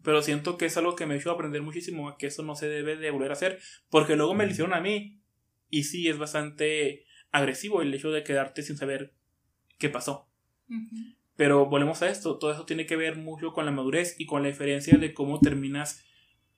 Pero 0.02 0.22
siento 0.22 0.56
que 0.56 0.66
es 0.66 0.76
algo 0.76 0.96
que 0.96 1.06
me 1.06 1.16
hizo 1.16 1.30
aprender 1.30 1.62
muchísimo, 1.62 2.16
que 2.18 2.26
eso 2.26 2.42
no 2.42 2.54
se 2.54 2.68
debe 2.68 2.96
de 2.96 3.10
volver 3.10 3.30
a 3.30 3.34
hacer. 3.34 3.58
Porque 3.90 4.16
luego 4.16 4.34
me 4.34 4.44
lo 4.44 4.50
hicieron 4.50 4.74
a 4.74 4.80
mí. 4.80 5.20
Y 5.70 5.84
sí, 5.84 6.08
es 6.08 6.18
bastante 6.18 7.04
agresivo 7.30 7.82
el 7.82 7.92
hecho 7.92 8.10
de 8.10 8.24
quedarte 8.24 8.62
sin 8.62 8.76
saber 8.76 9.14
qué 9.78 9.88
pasó. 9.88 10.28
Pero 11.36 11.66
volvemos 11.66 12.02
a 12.02 12.10
esto, 12.10 12.38
todo 12.38 12.52
eso 12.52 12.66
tiene 12.66 12.86
que 12.86 12.96
ver 12.96 13.16
mucho 13.16 13.52
con 13.52 13.64
la 13.64 13.70
madurez 13.70 14.16
y 14.18 14.26
con 14.26 14.42
la 14.42 14.48
diferencia 14.48 14.98
de 14.98 15.14
cómo 15.14 15.40
terminas 15.40 16.04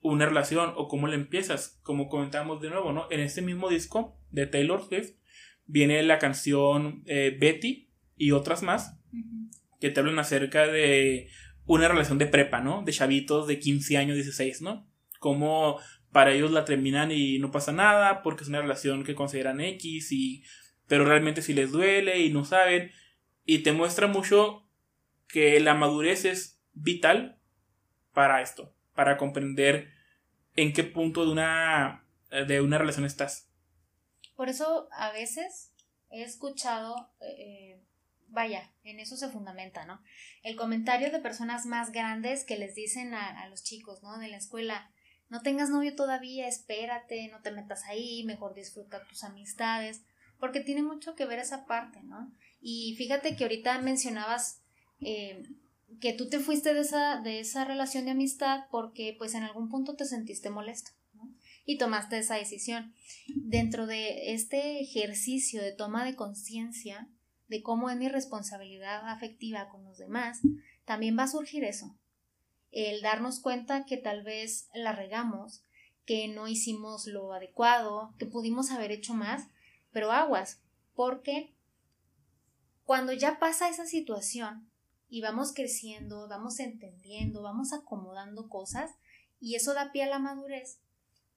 una 0.01 0.25
relación 0.25 0.73
o 0.75 0.87
cómo 0.87 1.07
la 1.07 1.15
empiezas. 1.15 1.79
Como 1.83 2.09
comentamos 2.09 2.61
de 2.61 2.69
nuevo, 2.69 2.91
¿no? 2.91 3.07
En 3.11 3.19
este 3.19 3.41
mismo 3.41 3.69
disco 3.69 4.17
de 4.31 4.47
Taylor 4.47 4.83
Swift 4.83 5.11
viene 5.65 6.01
la 6.03 6.19
canción 6.19 7.03
eh, 7.05 7.37
Betty 7.39 7.89
y 8.17 8.31
otras 8.31 8.63
más 8.63 8.97
que 9.79 9.89
te 9.89 9.99
hablan 9.99 10.19
acerca 10.19 10.67
de 10.67 11.29
una 11.65 11.87
relación 11.87 12.17
de 12.17 12.27
prepa, 12.27 12.61
¿no? 12.61 12.83
De 12.83 12.91
chavitos 12.91 13.47
de 13.47 13.59
15 13.59 13.97
años, 13.97 14.15
16, 14.15 14.61
¿no? 14.61 14.87
Como 15.19 15.79
para 16.11 16.31
ellos 16.31 16.51
la 16.51 16.65
terminan 16.65 17.11
y 17.11 17.39
no 17.39 17.51
pasa 17.51 17.71
nada 17.71 18.21
porque 18.21 18.43
es 18.43 18.49
una 18.49 18.61
relación 18.61 19.03
que 19.03 19.15
consideran 19.15 19.61
X 19.61 20.11
y 20.11 20.43
pero 20.87 21.05
realmente 21.05 21.41
si 21.41 21.53
les 21.53 21.71
duele 21.71 22.19
y 22.19 22.31
no 22.31 22.43
saben 22.43 22.91
y 23.45 23.59
te 23.59 23.71
muestra 23.71 24.07
mucho 24.07 24.67
que 25.27 25.59
la 25.61 25.73
madurez 25.73 26.25
es 26.25 26.61
vital 26.73 27.39
para 28.13 28.41
esto, 28.41 28.75
para 28.93 29.15
comprender 29.15 29.89
en 30.57 30.73
qué 30.73 30.83
punto 30.83 31.25
de 31.25 31.31
una 31.31 32.05
de 32.29 32.61
una 32.61 32.77
relación 32.77 33.05
estás. 33.05 33.49
Por 34.35 34.49
eso 34.49 34.89
a 34.91 35.11
veces 35.11 35.73
he 36.09 36.23
escuchado 36.23 37.13
eh, 37.21 37.81
vaya, 38.31 38.71
en 38.83 38.99
eso 38.99 39.17
se 39.17 39.29
fundamenta, 39.29 39.85
¿no? 39.85 40.01
El 40.41 40.55
comentario 40.55 41.11
de 41.11 41.19
personas 41.19 41.65
más 41.65 41.91
grandes 41.91 42.43
que 42.43 42.57
les 42.57 42.75
dicen 42.75 43.13
a, 43.13 43.47
los 43.49 43.63
chicos, 43.63 44.01
¿no? 44.01 44.17
De 44.17 44.29
la 44.29 44.37
escuela, 44.37 44.89
no 45.29 45.41
tengas 45.41 45.69
novio 45.69 45.95
todavía, 45.95 46.47
espérate, 46.47 47.27
no 47.27 47.41
te 47.41 47.51
metas 47.51 47.83
ahí, 47.85 48.23
mejor 48.23 48.53
disfruta 48.53 49.05
tus 49.07 49.23
amistades, 49.23 50.03
porque 50.39 50.61
tiene 50.61 50.81
mucho 50.81 51.15
que 51.15 51.25
ver 51.25 51.39
esa 51.39 51.65
parte, 51.65 52.01
¿no? 52.03 52.31
Y 52.61 52.95
fíjate 52.97 53.35
que 53.35 53.43
ahorita 53.43 53.77
mencionabas 53.79 54.61
eh, 55.01 55.43
que 55.99 56.13
tú 56.13 56.29
te 56.29 56.39
fuiste 56.39 56.73
de 56.73 56.81
esa, 56.81 57.19
de 57.21 57.39
esa 57.39 57.65
relación 57.65 58.05
de 58.05 58.11
amistad 58.11 58.65
porque 58.71 59.15
pues 59.17 59.35
en 59.35 59.43
algún 59.43 59.69
punto 59.69 59.95
te 59.95 60.05
sentiste 60.05 60.49
molesto, 60.49 60.91
¿no? 61.13 61.29
Y 61.65 61.77
tomaste 61.77 62.17
esa 62.17 62.35
decisión. 62.35 62.93
Dentro 63.27 63.87
de 63.87 64.33
este 64.33 64.81
ejercicio 64.81 65.61
de 65.61 65.73
toma 65.73 66.05
de 66.05 66.15
conciencia, 66.15 67.09
de 67.51 67.61
cómo 67.61 67.89
es 67.89 67.97
mi 67.97 68.07
responsabilidad 68.07 69.09
afectiva 69.09 69.67
con 69.67 69.83
los 69.83 69.97
demás, 69.97 70.39
también 70.85 71.19
va 71.19 71.23
a 71.23 71.27
surgir 71.27 71.65
eso. 71.65 71.93
El 72.71 73.01
darnos 73.01 73.41
cuenta 73.41 73.85
que 73.85 73.97
tal 73.97 74.23
vez 74.23 74.69
la 74.73 74.93
regamos, 74.93 75.61
que 76.05 76.29
no 76.29 76.47
hicimos 76.47 77.07
lo 77.07 77.33
adecuado, 77.33 78.15
que 78.17 78.25
pudimos 78.25 78.71
haber 78.71 78.93
hecho 78.93 79.13
más, 79.13 79.49
pero 79.91 80.13
aguas, 80.13 80.61
porque 80.95 81.53
cuando 82.85 83.11
ya 83.11 83.37
pasa 83.37 83.67
esa 83.67 83.85
situación 83.85 84.71
y 85.09 85.19
vamos 85.19 85.51
creciendo, 85.53 86.29
vamos 86.29 86.57
entendiendo, 86.61 87.41
vamos 87.41 87.73
acomodando 87.73 88.47
cosas 88.47 88.91
y 89.41 89.55
eso 89.55 89.73
da 89.73 89.91
pie 89.91 90.03
a 90.03 90.07
la 90.07 90.19
madurez, 90.19 90.79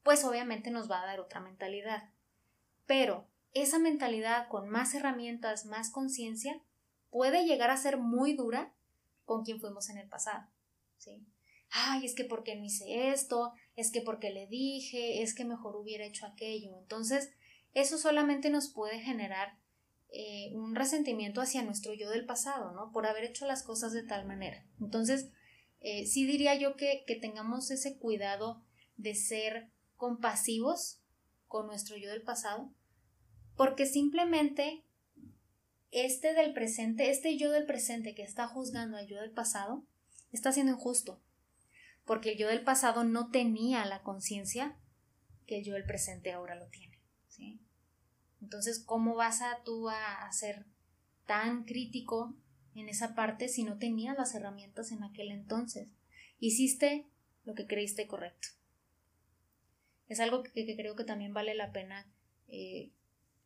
pues 0.01 0.23
obviamente 0.23 0.71
nos 0.71 0.89
va 0.89 1.01
a 1.01 1.07
dar 1.07 1.19
otra 1.19 1.41
mentalidad. 1.41 2.09
Pero 2.85 3.27
esa 3.55 3.79
mentalidad 3.79 4.47
con 4.49 4.69
más 4.69 4.93
herramientas, 4.93 5.65
más 5.65 5.89
conciencia, 5.89 6.61
puede 7.09 7.45
llegar 7.45 7.71
a 7.71 7.77
ser 7.77 7.97
muy 7.97 8.33
dura 8.33 8.75
con 9.23 9.43
quien 9.43 9.59
fuimos 9.59 9.89
en 9.89 9.97
el 9.97 10.07
pasado. 10.07 10.45
¿sí? 10.97 11.25
Ay, 11.71 12.05
es 12.05 12.13
que 12.13 12.25
porque 12.25 12.55
no 12.55 12.65
hice 12.65 13.09
esto, 13.09 13.53
es 13.77 13.91
que 13.91 14.01
porque 14.01 14.29
le 14.29 14.47
dije, 14.47 15.23
es 15.23 15.33
que 15.33 15.45
mejor 15.45 15.77
hubiera 15.77 16.05
hecho 16.05 16.25
aquello. 16.25 16.77
Entonces, 16.77 17.31
eso 17.73 17.97
solamente 17.97 18.49
nos 18.49 18.67
puede 18.67 18.99
generar 18.99 19.57
eh, 20.11 20.51
un 20.53 20.75
resentimiento 20.75 21.39
hacia 21.39 21.63
nuestro 21.63 21.93
yo 21.93 22.09
del 22.09 22.25
pasado, 22.25 22.73
¿no? 22.73 22.91
Por 22.91 23.07
haber 23.07 23.23
hecho 23.23 23.47
las 23.47 23.63
cosas 23.63 23.93
de 23.93 24.03
tal 24.03 24.25
manera. 24.25 24.65
Entonces, 24.81 25.31
eh, 25.79 26.05
sí 26.05 26.25
diría 26.25 26.55
yo 26.55 26.75
que, 26.75 27.05
que 27.07 27.15
tengamos 27.15 27.71
ese 27.71 27.97
cuidado 27.97 28.61
de 28.97 29.15
ser 29.15 29.69
compasivos 29.95 31.01
con 31.47 31.67
nuestro 31.67 31.95
yo 31.95 32.09
del 32.09 32.21
pasado, 32.21 32.73
porque 33.55 33.85
simplemente 33.85 34.83
este 35.91 36.33
del 36.33 36.53
presente, 36.53 37.09
este 37.09 37.37
yo 37.37 37.51
del 37.51 37.65
presente 37.65 38.15
que 38.15 38.23
está 38.23 38.47
juzgando 38.47 38.97
al 38.97 39.07
yo 39.07 39.19
del 39.21 39.31
pasado, 39.31 39.85
está 40.31 40.51
siendo 40.51 40.73
injusto, 40.73 41.21
porque 42.03 42.33
el 42.33 42.37
yo 42.37 42.47
del 42.49 42.63
pasado 42.63 43.03
no 43.03 43.29
tenía 43.29 43.85
la 43.85 44.03
conciencia 44.03 44.77
que 45.47 45.59
el 45.59 45.63
yo 45.63 45.73
del 45.73 45.85
presente 45.85 46.33
ahora 46.33 46.55
lo 46.55 46.67
tiene. 46.67 46.99
¿sí? 47.27 47.61
Entonces, 48.41 48.79
¿cómo 48.79 49.15
vas 49.15 49.41
a 49.41 49.63
tú 49.63 49.89
a, 49.89 50.31
ser 50.31 50.65
tan 51.25 51.63
crítico 51.63 52.35
en 52.75 52.89
esa 52.89 53.15
parte 53.15 53.47
si 53.47 53.63
no 53.63 53.77
tenías 53.77 54.17
las 54.17 54.35
herramientas 54.35 54.91
en 54.91 55.03
aquel 55.03 55.31
entonces? 55.31 55.89
Hiciste 56.39 57.07
lo 57.45 57.55
que 57.55 57.67
creíste 57.67 58.07
correcto. 58.07 58.49
Es 60.07 60.19
algo 60.19 60.43
que, 60.43 60.75
creo 60.75 60.95
que 60.95 61.03
también 61.03 61.33
vale 61.33 61.55
la 61.55 61.71
pena 61.71 62.05
eh, 62.47 62.91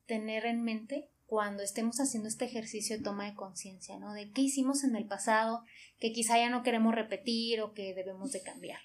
tener 0.10 0.48
en 0.48 0.64
mente 0.64 1.08
cuando 1.28 1.62
estemos 1.62 2.00
haciendo 2.00 2.28
este 2.28 2.46
ejercicio 2.46 2.98
de 2.98 3.04
toma 3.04 3.26
de 3.26 3.36
conciencia, 3.36 4.00
¿no? 4.00 4.14
De 4.14 4.32
qué 4.32 4.42
hicimos 4.42 4.84
en 4.84 4.96
el 4.96 5.06
pasado, 5.06 5.64
que 6.00 6.12
quizá 6.12 6.40
ya 6.40 6.50
no 6.50 6.64
queremos 6.64 6.96
repetir 6.96 7.62
o 7.62 7.74
que 7.74 7.94
debemos 7.94 8.32
de 8.32 8.42
cambiar. 8.42 8.80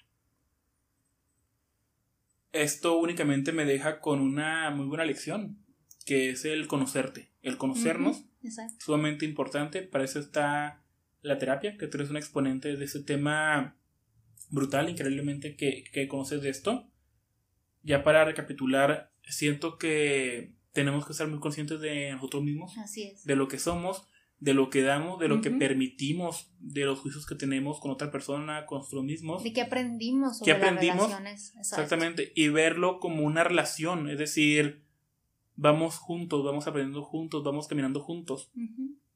Esto 2.51 2.99
únicamente 2.99 3.51
me 3.51 3.65
deja 3.65 3.99
con 3.99 4.21
una 4.21 4.69
muy 4.69 4.85
buena 4.85 5.03
lección, 5.03 5.57
que 6.05 6.29
es 6.29 6.45
el 6.45 6.67
conocerte, 6.67 7.31
el 7.41 7.57
conocernos, 7.57 8.25
sumamente 8.79 9.25
importante, 9.25 9.81
para 9.81 10.05
eso 10.05 10.19
está 10.19 10.83
la 11.23 11.39
terapia, 11.39 11.75
que 11.75 11.87
tú 11.87 11.97
eres 11.97 12.11
un 12.11 12.17
exponente 12.17 12.77
de 12.77 12.85
ese 12.85 13.01
tema 13.01 13.75
brutal, 14.51 14.91
increíblemente 14.91 15.55
que, 15.55 15.85
que 15.91 16.07
conoces 16.07 16.43
de 16.43 16.49
esto. 16.49 16.87
Ya 17.81 18.03
para 18.03 18.23
recapitular, 18.23 19.11
siento 19.23 19.79
que 19.79 20.53
tenemos 20.75 21.05
que 21.05 21.13
estar 21.13 21.27
muy 21.29 21.39
conscientes 21.39 21.79
de 21.79 22.11
nosotros 22.11 22.43
mismos, 22.43 22.75
de 23.23 23.35
lo 23.37 23.47
que 23.47 23.57
somos, 23.57 24.05
de 24.39 24.53
lo 24.53 24.69
que 24.69 24.81
damos, 24.81 25.17
de 25.19 25.29
lo 25.29 25.41
que 25.41 25.49
permitimos, 25.49 26.51
de 26.59 26.83
los 26.83 26.99
juicios 26.99 27.25
que 27.25 27.35
tenemos 27.35 27.79
con 27.79 27.91
otra 27.91 28.11
persona, 28.11 28.65
con 28.65 28.79
nosotros 28.79 29.05
mismos. 29.05 29.41
De 29.41 29.53
qué 29.53 29.61
aprendimos 29.61 30.39
sobre 30.39 30.51
aprendimos? 30.51 31.09
Las 31.09 31.19
relaciones. 31.21 31.53
Exactamente, 31.57 32.33
y 32.35 32.49
verlo 32.49 32.99
como 32.99 33.23
una 33.23 33.45
relación, 33.45 34.09
es 34.09 34.19
decir, 34.19 34.83
vamos 35.55 35.95
juntos, 35.95 36.43
vamos 36.43 36.67
aprendiendo 36.67 37.05
juntos, 37.05 37.41
vamos 37.41 37.69
caminando 37.69 38.01
juntos. 38.01 38.51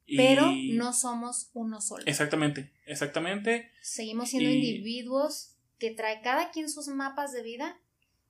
Pero 0.07 0.49
no 0.71 0.93
somos 0.93 1.51
uno 1.53 1.81
solo. 1.81 2.05
Exactamente, 2.07 2.71
exactamente. 2.85 3.69
Seguimos 3.81 4.29
siendo 4.29 4.49
individuos 4.49 5.57
que 5.77 5.91
trae 5.91 6.21
cada 6.21 6.51
quien 6.51 6.69
sus 6.69 6.87
mapas 6.87 7.33
de 7.33 7.43
vida 7.43 7.77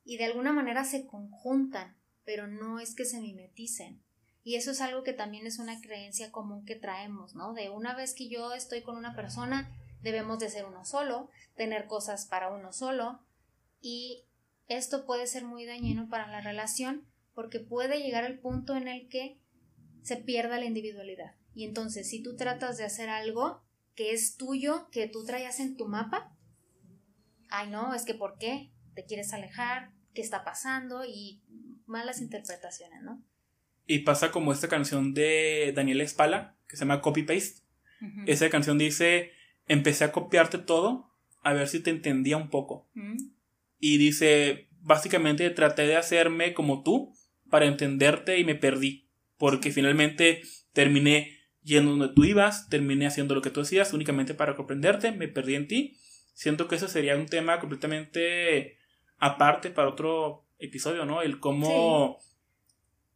y 0.04 0.18
de 0.18 0.26
alguna 0.26 0.52
manera 0.52 0.84
se 0.84 1.06
conjuntan 1.06 1.99
pero 2.30 2.46
no 2.46 2.80
es 2.80 2.94
que 2.94 3.06
se 3.06 3.22
mimeticen. 3.22 4.04
Y 4.44 4.54
eso 4.54 4.70
es 4.70 4.82
algo 4.82 5.02
que 5.02 5.14
también 5.14 5.48
es 5.48 5.58
una 5.58 5.82
creencia 5.82 6.32
común 6.32 6.64
que 6.64 6.76
traemos, 6.76 7.34
¿no? 7.34 7.54
De 7.54 7.72
una 7.72 7.96
vez 7.96 8.14
que 8.14 8.30
yo 8.30 8.54
estoy 8.54 8.84
con 8.84 8.98
una 8.98 9.16
persona, 9.16 9.76
debemos 10.04 10.38
de 10.38 10.48
ser 10.48 10.66
uno 10.66 10.86
solo, 10.86 11.32
tener 11.56 11.88
cosas 11.88 12.28
para 12.28 12.54
uno 12.54 12.72
solo, 12.72 13.26
y 13.82 14.28
esto 14.68 15.08
puede 15.08 15.26
ser 15.26 15.44
muy 15.44 15.66
dañino 15.66 16.08
para 16.08 16.28
la 16.28 16.40
relación 16.40 17.08
porque 17.34 17.60
puede 17.60 18.00
llegar 18.00 18.26
al 18.26 18.38
punto 18.38 18.76
en 18.76 18.88
el 18.88 19.10
que 19.10 19.40
se 20.04 20.18
pierda 20.18 20.60
la 20.60 20.66
individualidad. 20.66 21.34
Y 21.56 21.64
entonces, 21.64 22.08
si 22.08 22.22
tú 22.22 22.36
tratas 22.36 22.78
de 22.78 22.86
hacer 22.86 23.10
algo 23.10 23.64
que 23.96 24.14
es 24.14 24.38
tuyo, 24.38 24.88
que 24.92 25.08
tú 25.08 25.26
traías 25.26 25.60
en 25.60 25.78
tu 25.78 25.88
mapa, 25.88 26.38
ay 27.50 27.72
no, 27.72 27.96
es 27.96 28.06
que 28.06 28.14
¿por 28.14 28.38
qué? 28.38 28.72
¿Te 28.94 29.06
quieres 29.06 29.34
alejar? 29.34 29.94
¿Qué 30.14 30.22
está 30.22 30.44
pasando? 30.44 31.06
Y 31.06 31.42
malas 31.90 32.22
interpretaciones, 32.22 33.02
¿no? 33.02 33.22
Y 33.86 34.00
pasa 34.00 34.32
como 34.32 34.54
esta 34.54 34.68
canción 34.68 35.14
de 35.14 35.74
Daniel 35.76 36.02
Espala, 36.02 36.56
que 36.68 36.78
se 36.78 36.82
llama 36.82 37.02
Copy 37.02 37.24
Paste. 37.24 37.62
Esa 38.28 38.50
canción 38.50 38.78
dice, 38.78 39.32
empecé 39.68 40.06
a 40.06 40.12
copiarte 40.12 40.58
todo, 40.58 41.12
a 41.44 41.54
ver 41.54 41.68
si 41.68 41.82
te 41.82 41.90
entendía 41.90 42.38
un 42.38 42.50
poco. 42.50 42.90
Y 43.80 43.98
dice, 43.98 44.70
básicamente 44.82 45.50
traté 45.50 45.88
de 45.88 45.98
hacerme 45.98 46.54
como 46.54 46.84
tú 46.84 47.14
para 47.50 47.66
entenderte 47.66 48.38
y 48.38 48.46
me 48.46 48.56
perdí. 48.56 49.10
Porque 49.38 49.72
finalmente 49.72 50.44
terminé 50.74 51.38
yendo 51.64 51.92
donde 51.92 52.14
tú 52.14 52.24
ibas, 52.24 52.70
terminé 52.70 53.08
haciendo 53.08 53.36
lo 53.36 53.42
que 53.42 53.50
tú 53.50 53.62
hacías 53.62 53.94
únicamente 53.94 54.34
para 54.34 54.56
comprenderte, 54.56 55.12
me 55.12 55.28
perdí 55.28 55.56
en 55.56 55.68
ti. 55.68 55.98
Siento 56.34 56.68
que 56.68 56.76
eso 56.76 56.88
sería 56.88 57.18
un 57.18 57.26
tema 57.26 57.60
completamente 57.60 58.78
aparte 59.18 59.70
para 59.70 59.90
otro 59.90 60.46
episodio, 60.60 61.06
¿no? 61.06 61.22
El 61.22 61.40
cómo 61.40 62.20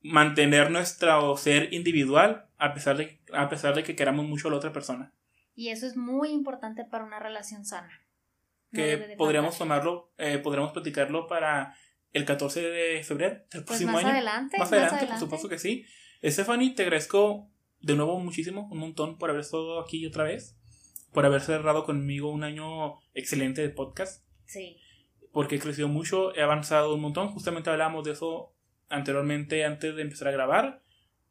mantener 0.01 0.71
nuestro 0.71 1.37
ser 1.37 1.73
individual 1.73 2.47
a 2.57 2.73
pesar, 2.73 2.97
de, 2.97 3.19
a 3.33 3.49
pesar 3.49 3.75
de 3.75 3.83
que 3.83 3.95
queramos 3.95 4.25
mucho 4.25 4.47
a 4.47 4.51
la 4.51 4.57
otra 4.57 4.73
persona. 4.73 5.13
Y 5.55 5.69
eso 5.69 5.85
es 5.85 5.95
muy 5.95 6.29
importante 6.29 6.83
para 6.83 7.03
una 7.03 7.19
relación 7.19 7.65
sana. 7.65 8.01
que 8.71 9.15
podríamos 9.17 9.57
tomarlo, 9.57 10.11
eh, 10.17 10.39
podríamos 10.39 10.73
platicarlo 10.73 11.27
para 11.27 11.75
el 12.11 12.25
14 12.25 12.61
de 12.61 13.03
febrero 13.03 13.43
del 13.51 13.63
pues 13.65 13.81
más 13.83 14.03
Adelante, 14.03 14.57
más, 14.57 14.71
adelante, 14.71 15.05
por 15.05 15.17
supuesto 15.17 15.49
que 15.49 15.59
sí. 15.59 15.85
Stephanie, 16.23 16.71
te 16.71 16.83
agradezco 16.83 17.49
de 17.81 17.95
nuevo 17.95 18.19
muchísimo, 18.19 18.67
un 18.71 18.79
montón 18.79 19.17
por 19.17 19.29
haber 19.29 19.41
estado 19.41 19.79
aquí 19.79 20.05
otra 20.05 20.23
vez, 20.23 20.57
por 21.11 21.25
haber 21.25 21.41
cerrado 21.41 21.85
conmigo 21.85 22.31
un 22.31 22.43
año 22.43 22.99
excelente 23.13 23.61
de 23.61 23.69
podcast. 23.69 24.25
Sí. 24.45 24.79
Porque 25.33 25.55
he 25.55 25.59
crecido 25.59 25.87
mucho, 25.87 26.33
he 26.35 26.43
avanzado 26.43 26.93
un 26.93 27.01
montón. 27.01 27.29
Justamente 27.29 27.71
hablábamos 27.71 28.05
de 28.05 28.11
eso 28.11 28.53
anteriormente 28.87 29.65
antes 29.65 29.95
de 29.95 30.03
empezar 30.03 30.27
a 30.27 30.31
grabar. 30.31 30.83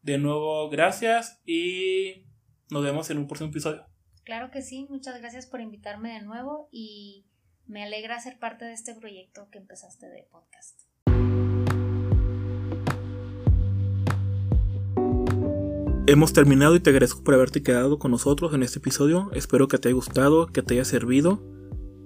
De 0.03 0.19
nuevo, 0.19 0.69
gracias 0.69 1.41
y 1.47 2.27
nos 2.69 2.83
vemos 2.83 3.09
en 3.11 3.19
un 3.19 3.29
próximo 3.29 3.51
episodio. 3.51 3.87
Claro 4.25 4.51
que 4.51 4.61
sí, 4.61 4.87
muchas 4.91 5.21
gracias 5.21 5.47
por 5.47 5.61
invitarme 5.61 6.15
de 6.15 6.23
nuevo 6.23 6.69
y 6.73 7.27
me 7.67 7.85
alegra 7.85 8.19
ser 8.19 8.41
parte 8.41 8.65
de 8.65 8.73
este 8.73 8.95
proyecto 8.97 9.49
que 9.53 9.59
empezaste 9.59 10.09
de 10.09 10.27
podcast. 10.31 10.81
Hemos 16.09 16.33
terminado 16.33 16.75
y 16.75 16.81
te 16.81 16.91
agradezco 16.91 17.23
por 17.23 17.35
haberte 17.35 17.63
quedado 17.63 18.01
con 18.01 18.11
nosotros 18.11 18.53
en 18.53 18.65
este 18.65 18.81
episodio. 18.81 19.31
Espero 19.33 19.69
que 19.69 19.79
te 19.79 19.89
haya 19.89 19.95
gustado, 19.95 20.49
que 20.49 20.63
te 20.63 20.75
haya 20.75 20.85
servido. 20.85 21.41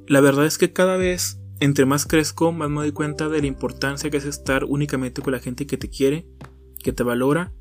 La 0.07 0.21
verdad 0.21 0.45
es 0.45 0.59
que 0.59 0.75
cada 0.75 0.99
vez, 0.99 1.41
entre 1.61 1.87
más 1.87 2.07
crezco, 2.07 2.53
más 2.53 2.69
me 2.69 2.77
doy 2.77 2.93
cuenta 2.93 3.29
de 3.29 3.41
la 3.41 3.47
importancia 3.47 4.11
que 4.11 4.19
es 4.19 4.25
estar 4.25 4.65
únicamente 4.65 5.23
con 5.23 5.33
la 5.33 5.39
gente 5.39 5.67
que 5.67 5.79
te 5.79 5.89
quiere, 5.89 6.27
que 6.83 6.93
te 6.93 7.03
valora, 7.03 7.53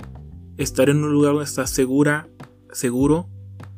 estar 0.58 0.90
en 0.90 1.04
un 1.04 1.14
lugar 1.14 1.34
donde 1.34 1.46
estás 1.46 1.70
segura, 1.70 2.28
seguro, 2.72 3.30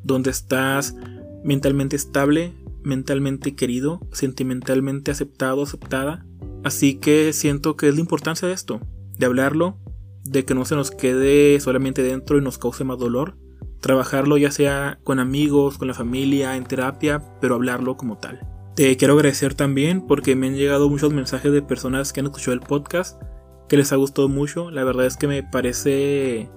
donde 0.03 0.31
estás 0.31 0.95
mentalmente 1.43 1.95
estable, 1.95 2.53
mentalmente 2.83 3.55
querido, 3.55 3.99
sentimentalmente 4.11 5.11
aceptado, 5.11 5.63
aceptada. 5.63 6.25
Así 6.63 6.95
que 6.95 7.31
siento 7.33 7.77
que 7.77 7.89
es 7.89 7.95
la 7.95 8.01
importancia 8.01 8.47
de 8.47 8.53
esto, 8.53 8.81
de 9.17 9.25
hablarlo, 9.25 9.77
de 10.23 10.45
que 10.45 10.55
no 10.55 10.65
se 10.65 10.75
nos 10.75 10.91
quede 10.91 11.59
solamente 11.59 12.01
dentro 12.01 12.37
y 12.37 12.41
nos 12.41 12.57
cause 12.57 12.83
más 12.83 12.97
dolor. 12.97 13.37
Trabajarlo 13.81 14.37
ya 14.37 14.51
sea 14.51 14.99
con 15.03 15.19
amigos, 15.19 15.77
con 15.77 15.87
la 15.87 15.93
familia, 15.93 16.55
en 16.55 16.63
terapia, 16.63 17.23
pero 17.39 17.55
hablarlo 17.55 17.97
como 17.97 18.17
tal. 18.17 18.56
Te 18.77 18.95
quiero 18.95 19.15
agradecer 19.15 19.55
también 19.55 20.05
porque 20.05 20.35
me 20.35 20.45
han 20.45 20.55
llegado 20.55 20.87
muchos 20.87 21.11
mensajes 21.11 21.51
de 21.51 21.63
personas 21.63 22.13
que 22.13 22.19
han 22.19 22.27
escuchado 22.27 22.53
el 22.53 22.59
podcast, 22.59 23.19
que 23.67 23.75
les 23.75 23.91
ha 23.91 23.95
gustado 23.95 24.29
mucho. 24.29 24.69
La 24.69 24.83
verdad 24.83 25.07
es 25.07 25.17
que 25.17 25.27
me 25.27 25.41
parece 25.41 26.47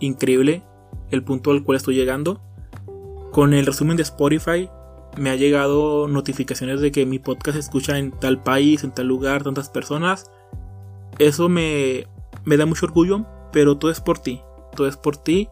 increíble 0.00 0.62
el 1.10 1.22
punto 1.22 1.50
al 1.50 1.64
cual 1.64 1.76
estoy 1.76 1.94
llegando. 1.94 2.40
Con 3.32 3.52
el 3.52 3.66
resumen 3.66 3.98
de 3.98 4.02
Spotify 4.04 4.70
me 5.18 5.28
ha 5.28 5.36
llegado 5.36 6.08
notificaciones 6.08 6.80
de 6.80 6.90
que 6.90 7.04
mi 7.04 7.18
podcast 7.18 7.56
se 7.56 7.60
escucha 7.60 7.98
en 7.98 8.12
tal 8.12 8.42
país, 8.42 8.82
en 8.82 8.92
tal 8.92 9.06
lugar, 9.06 9.44
tantas 9.44 9.68
personas. 9.68 10.30
Eso 11.18 11.50
me, 11.50 12.06
me 12.46 12.56
da 12.56 12.64
mucho 12.64 12.86
orgullo, 12.86 13.26
pero 13.52 13.76
todo 13.76 13.90
es 13.90 14.00
por 14.00 14.20
ti. 14.20 14.40
Todo 14.74 14.88
es 14.88 14.96
por 14.96 15.18
ti. 15.18 15.50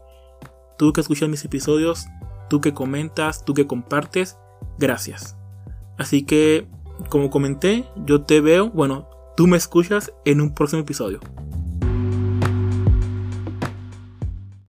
Tú 0.79 0.93
que 0.93 1.01
escuchas 1.01 1.29
mis 1.29 1.45
episodios, 1.45 2.07
tú 2.49 2.59
que 2.59 2.73
comentas, 2.73 3.45
tú 3.45 3.53
que 3.53 3.67
compartes, 3.67 4.39
gracias. 4.79 5.36
Así 5.97 6.23
que, 6.23 6.67
como 7.09 7.29
comenté, 7.29 7.85
yo 8.05 8.21
te 8.21 8.41
veo, 8.41 8.69
bueno, 8.69 9.07
tú 9.35 9.47
me 9.47 9.57
escuchas 9.57 10.13
en 10.25 10.41
un 10.41 10.53
próximo 10.53 10.81
episodio. 10.81 11.19